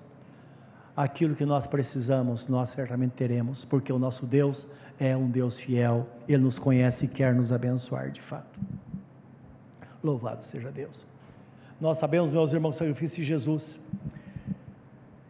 [0.97, 4.68] aquilo que nós precisamos, nós certamente teremos, porque o nosso Deus
[5.01, 8.61] é um Deus fiel, Ele nos conhece e quer nos abençoar de fato.
[10.05, 11.07] Louvado seja Deus.
[11.81, 13.81] Nós sabemos, meus irmãos, o sacrifício de Jesus,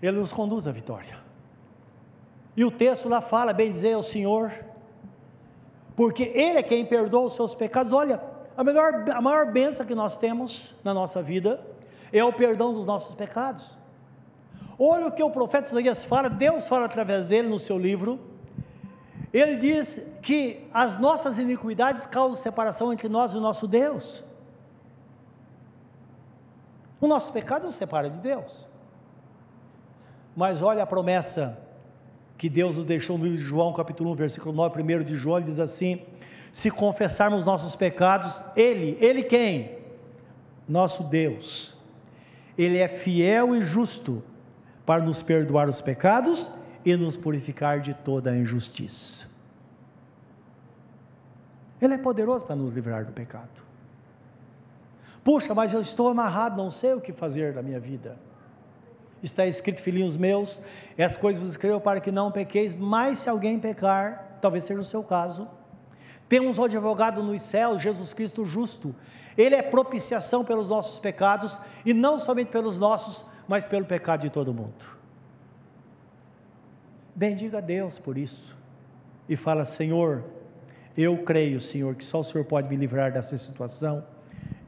[0.03, 1.16] Ele nos conduz à vitória.
[2.57, 4.53] E o texto lá fala, bem dizer ao Senhor,
[5.95, 7.93] porque Ele é quem perdoa os seus pecados.
[7.93, 8.21] Olha,
[8.57, 11.64] a, melhor, a maior bênção que nós temos na nossa vida
[12.12, 13.79] é o perdão dos nossos pecados.
[14.77, 18.30] Olha o que o profeta Isaías fala, Deus fala através dele no seu livro,
[19.33, 24.24] ele diz que as nossas iniquidades causam separação entre nós e o nosso Deus.
[27.01, 28.66] O nosso pecado nos separa de Deus.
[30.37, 31.59] Mas olha a promessa
[32.37, 35.39] que Deus nos deixou no livro de João, capítulo 1, versículo 9, 1 de João,
[35.39, 36.03] ele diz assim:
[36.51, 39.78] Se confessarmos nossos pecados, Ele, Ele quem?
[40.68, 41.76] Nosso Deus.
[42.59, 44.22] Ele é fiel e justo
[44.85, 46.51] para nos perdoar os pecados
[46.85, 49.28] e nos purificar de toda a injustiça.
[51.81, 53.49] Ele é poderoso para nos livrar do pecado.
[55.24, 58.16] Puxa, mas eu estou amarrado, não sei o que fazer da minha vida.
[59.22, 60.62] Está escrito, filhinhos meus,
[60.97, 64.85] essas coisas vos escrevo para que não pequeis, mas se alguém pecar, talvez seja o
[64.85, 65.47] seu caso,
[66.28, 68.95] temos um advogado nos céus, Jesus Cristo justo.
[69.37, 74.31] Ele é propiciação pelos nossos pecados, e não somente pelos nossos, mas pelo pecado de
[74.31, 74.99] todo mundo.
[77.21, 78.57] Bendiga a Deus por isso.
[79.29, 80.25] E fala: Senhor,
[80.97, 84.03] eu creio, Senhor, que só o Senhor pode me livrar dessa situação.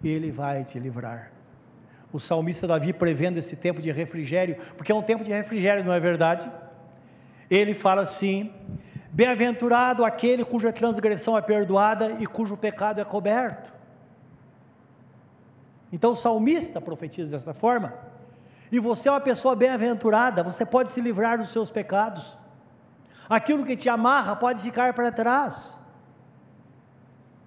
[0.03, 1.33] E Ele vai te livrar.
[2.13, 5.95] O salmista Davi prevendo esse tempo de refrigério, porque é um tempo de refrigério, não
[5.95, 6.47] é verdade?
[7.49, 8.53] Ele fala assim:
[9.11, 13.73] Bem-aventurado aquele cuja transgressão é perdoada e cujo pecado é coberto.
[15.91, 17.95] Então o salmista profetiza dessa forma.
[18.71, 22.42] E você é uma pessoa bem-aventurada, você pode se livrar dos seus pecados.
[23.33, 25.81] Aquilo que te amarra pode ficar para trás.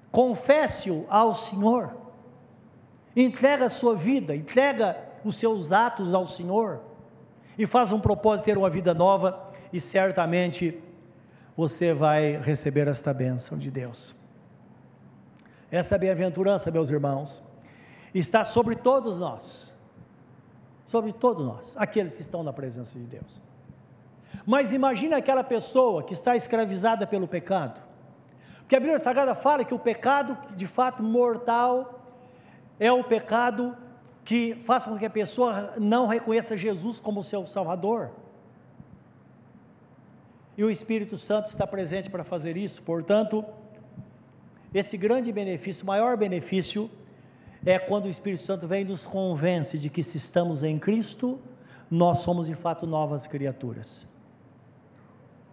[0.09, 1.95] Confesse-o ao Senhor.
[3.15, 6.81] Entrega a sua vida, entrega os seus atos ao Senhor.
[7.55, 10.81] E faz um propósito de ter uma vida nova e certamente
[11.55, 14.15] você vai receber esta bênção de Deus.
[15.69, 17.43] Essa bem-aventurança, meus irmãos,
[18.11, 19.71] está sobre todos nós,
[20.87, 23.45] sobre todos nós, aqueles que estão na presença de Deus.
[24.45, 27.79] Mas imagine aquela pessoa que está escravizada pelo pecado,
[28.59, 32.01] porque a Bíblia Sagrada fala que o pecado, de fato mortal,
[32.79, 33.77] é o pecado
[34.23, 38.09] que faz com que a pessoa não reconheça Jesus como seu Salvador.
[40.57, 43.45] E o Espírito Santo está presente para fazer isso, portanto,
[44.73, 46.89] esse grande benefício, maior benefício,
[47.63, 51.39] é quando o Espírito Santo vem e nos convence de que se estamos em Cristo,
[51.89, 54.07] nós somos de fato novas criaturas.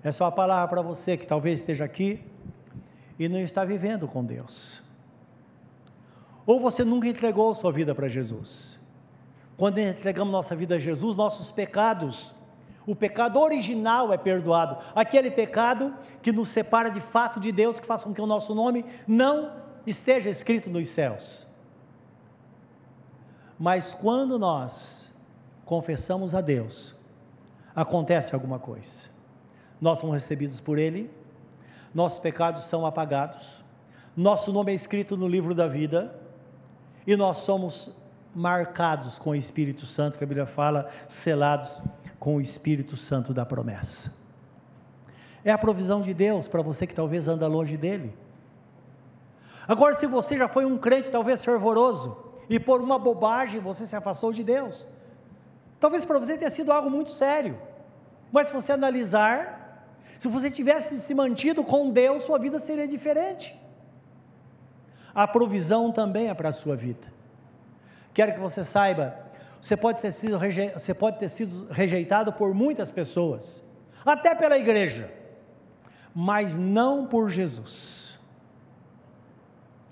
[0.03, 2.25] Essa é uma palavra para você que talvez esteja aqui
[3.19, 4.83] e não está vivendo com Deus.
[6.45, 8.81] Ou você nunca entregou sua vida para Jesus.
[9.57, 12.35] Quando entregamos nossa vida a Jesus, nossos pecados,
[12.85, 14.77] o pecado original é perdoado.
[14.95, 18.55] Aquele pecado que nos separa de fato de Deus, que faz com que o nosso
[18.57, 19.53] nome não
[19.87, 21.47] esteja escrito nos céus.
[23.57, 25.13] Mas quando nós
[25.65, 26.97] confessamos a Deus,
[27.77, 29.12] acontece alguma coisa.
[29.83, 31.11] Nós somos recebidos por Ele,
[31.93, 33.63] nossos pecados são apagados,
[34.17, 36.15] nosso nome é escrito no livro da vida
[37.07, 37.95] e nós somos
[38.35, 41.83] marcados com o Espírito Santo, que a Bíblia fala, selados
[42.19, 44.15] com o Espírito Santo da promessa.
[45.45, 48.15] É a provisão de Deus para você que talvez anda longe dele.
[49.67, 52.17] Agora, se você já foi um crente talvez fervoroso,
[52.49, 54.87] e por uma bobagem você se afastou de Deus.
[55.81, 57.59] Talvez para você tenha sido algo muito sério,
[58.31, 59.62] mas se você analisar,
[60.23, 63.61] se você tivesse se mantido com Deus, sua vida seria diferente.
[65.13, 67.13] A provisão também é para a sua vida.
[68.15, 69.19] Quero que você saiba,
[69.61, 70.39] você pode, ter sido
[70.75, 73.61] você pode ter sido rejeitado por muitas pessoas,
[74.07, 75.13] até pela igreja,
[76.15, 78.17] mas não por Jesus,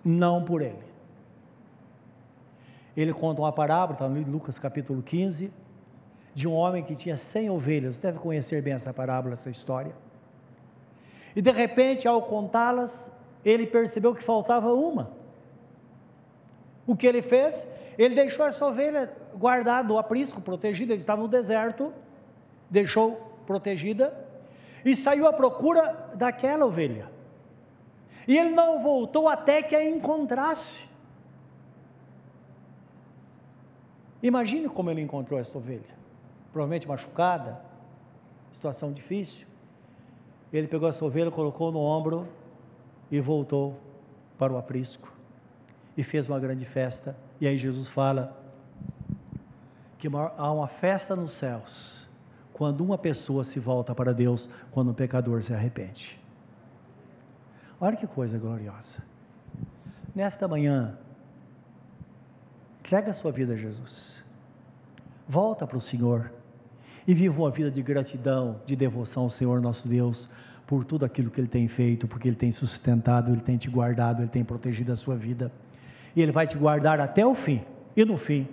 [0.05, 0.91] não por Ele
[2.97, 5.53] ele conta uma parábola, está no Lucas capítulo 15,
[6.35, 7.97] de um homem que tinha 100 ovelhas.
[7.97, 9.95] Você deve conhecer bem essa parábola, essa história.
[11.35, 13.11] E de repente, ao contá-las,
[13.45, 15.13] ele percebeu que faltava uma.
[16.87, 17.67] O que ele fez?
[17.97, 20.93] Ele deixou essa ovelha guardada, no aprisco, protegida.
[20.93, 21.93] Ele estava no deserto,
[22.69, 24.13] deixou protegida
[24.85, 27.11] e saiu à procura daquela ovelha.
[28.27, 30.89] E ele não voltou até que a encontrasse.
[34.23, 35.99] Imagine como ele encontrou essa ovelha.
[36.53, 37.61] Provavelmente machucada,
[38.53, 39.50] situação difícil.
[40.53, 42.27] Ele pegou essa ovelha, colocou no ombro
[43.11, 43.79] e voltou
[44.39, 45.13] para o aprisco.
[45.97, 47.17] E fez uma grande festa.
[47.41, 48.37] E aí Jesus fala
[49.99, 52.09] que há uma festa nos céus
[52.53, 56.21] quando uma pessoa se volta para Deus, quando um pecador se arrepende.
[57.81, 59.03] Olha que coisa gloriosa.
[60.15, 60.99] Nesta manhã,
[62.91, 64.21] Entrega a sua vida a Jesus.
[65.29, 66.33] Volta para o Senhor
[67.11, 70.29] e viva uma vida de gratidão, de devoção ao Senhor nosso Deus
[70.65, 74.23] por tudo aquilo que Ele tem feito, porque Ele tem sustentado, Ele tem te guardado,
[74.23, 75.51] Ele tem protegido a sua vida.
[76.15, 77.63] E Ele vai te guardar até o fim.
[77.97, 78.47] E no fim,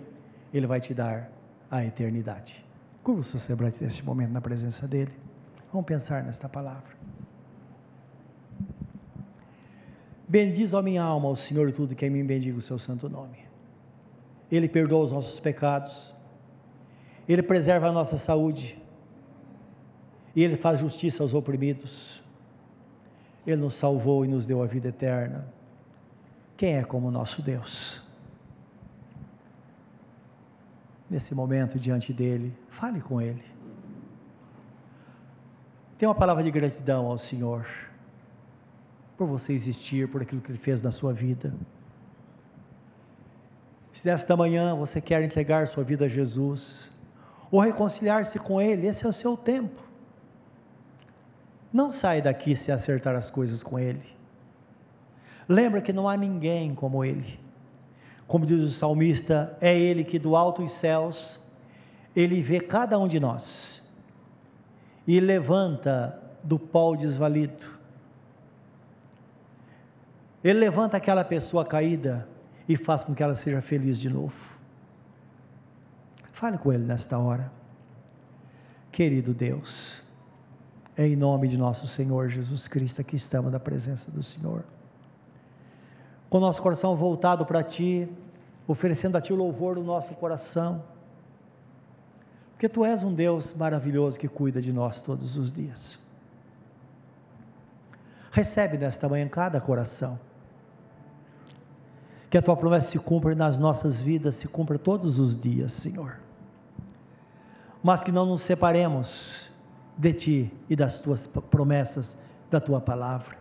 [0.51, 1.29] Ele vai te dar
[1.69, 2.65] a eternidade.
[3.03, 5.11] Curva o seu semblante neste momento na presença dEle.
[5.71, 6.97] Vamos pensar nesta palavra.
[10.27, 13.37] Bendiz a minha alma ao Senhor tudo que em mim bendiga o seu santo nome.
[14.51, 16.16] Ele perdoa os nossos pecados,
[17.27, 18.81] Ele preserva a nossa saúde,
[20.35, 22.23] e Ele faz justiça aos oprimidos.
[23.45, 25.47] Ele nos salvou e nos deu a vida eterna.
[26.55, 28.01] Quem é como o nosso Deus?
[31.09, 33.43] Nesse momento, diante dele, fale com Ele.
[35.97, 37.65] Tem uma palavra de gratidão ao Senhor,
[39.17, 41.53] por você existir, por aquilo que Ele fez na sua vida.
[43.91, 46.91] Se nesta manhã você quer entregar sua vida a Jesus,
[47.51, 49.81] ou reconciliar-se com Ele, esse é o seu tempo.
[51.71, 54.05] Não sai daqui se acertar as coisas com Ele.
[55.47, 57.39] Lembra que não há ninguém como Ele.
[58.27, 61.39] Como diz o salmista, é Ele que do alto dos céus,
[62.15, 63.81] Ele vê cada um de nós
[65.07, 67.77] e levanta do pó desvalido.
[70.43, 72.27] Ele levanta aquela pessoa caída
[72.67, 74.56] e faz com que ela seja feliz de novo.
[76.37, 77.51] Fale com Ele nesta hora.
[78.91, 80.03] Querido Deus,
[80.95, 84.63] em nome de nosso Senhor Jesus Cristo que estamos na presença do Senhor.
[86.29, 88.07] Com nosso coração voltado para Ti,
[88.67, 90.83] oferecendo a Ti o louvor do nosso coração.
[92.51, 95.97] Porque Tu és um Deus maravilhoso que cuida de nós todos os dias.
[98.29, 100.19] Recebe nesta manhã cada coração
[102.29, 106.26] que a tua promessa se cumpra nas nossas vidas, se cumpra todos os dias, Senhor.
[107.87, 109.49] Mas que não nos separemos
[109.97, 112.17] de ti e das tuas promessas,
[112.51, 113.37] da tua palavra.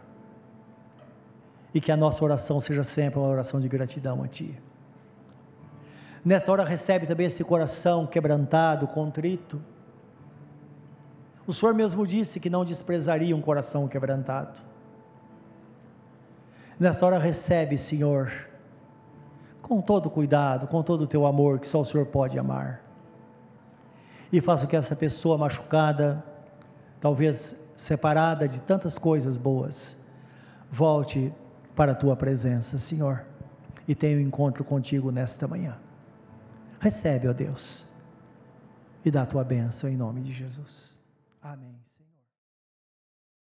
[1.74, 4.56] E que a nossa oração seja sempre uma oração de gratidão a ti.
[6.24, 9.60] Nesta hora recebe também esse coração quebrantado, contrito.
[11.44, 14.60] O Senhor mesmo disse que não desprezaria um coração quebrantado.
[16.78, 18.30] Nesta hora recebe, Senhor,
[19.60, 22.85] com todo cuidado, com todo o teu amor, que só o Senhor pode amar.
[24.32, 26.22] E faça que essa pessoa machucada,
[27.00, 29.96] talvez separada de tantas coisas boas,
[30.70, 31.32] volte
[31.74, 33.24] para a tua presença, Senhor,
[33.86, 35.76] e tenha um encontro contigo nesta manhã.
[36.80, 37.84] Recebe, ó Deus,
[39.04, 40.98] e dá a tua bênção em nome de Jesus.
[41.42, 41.85] Amém.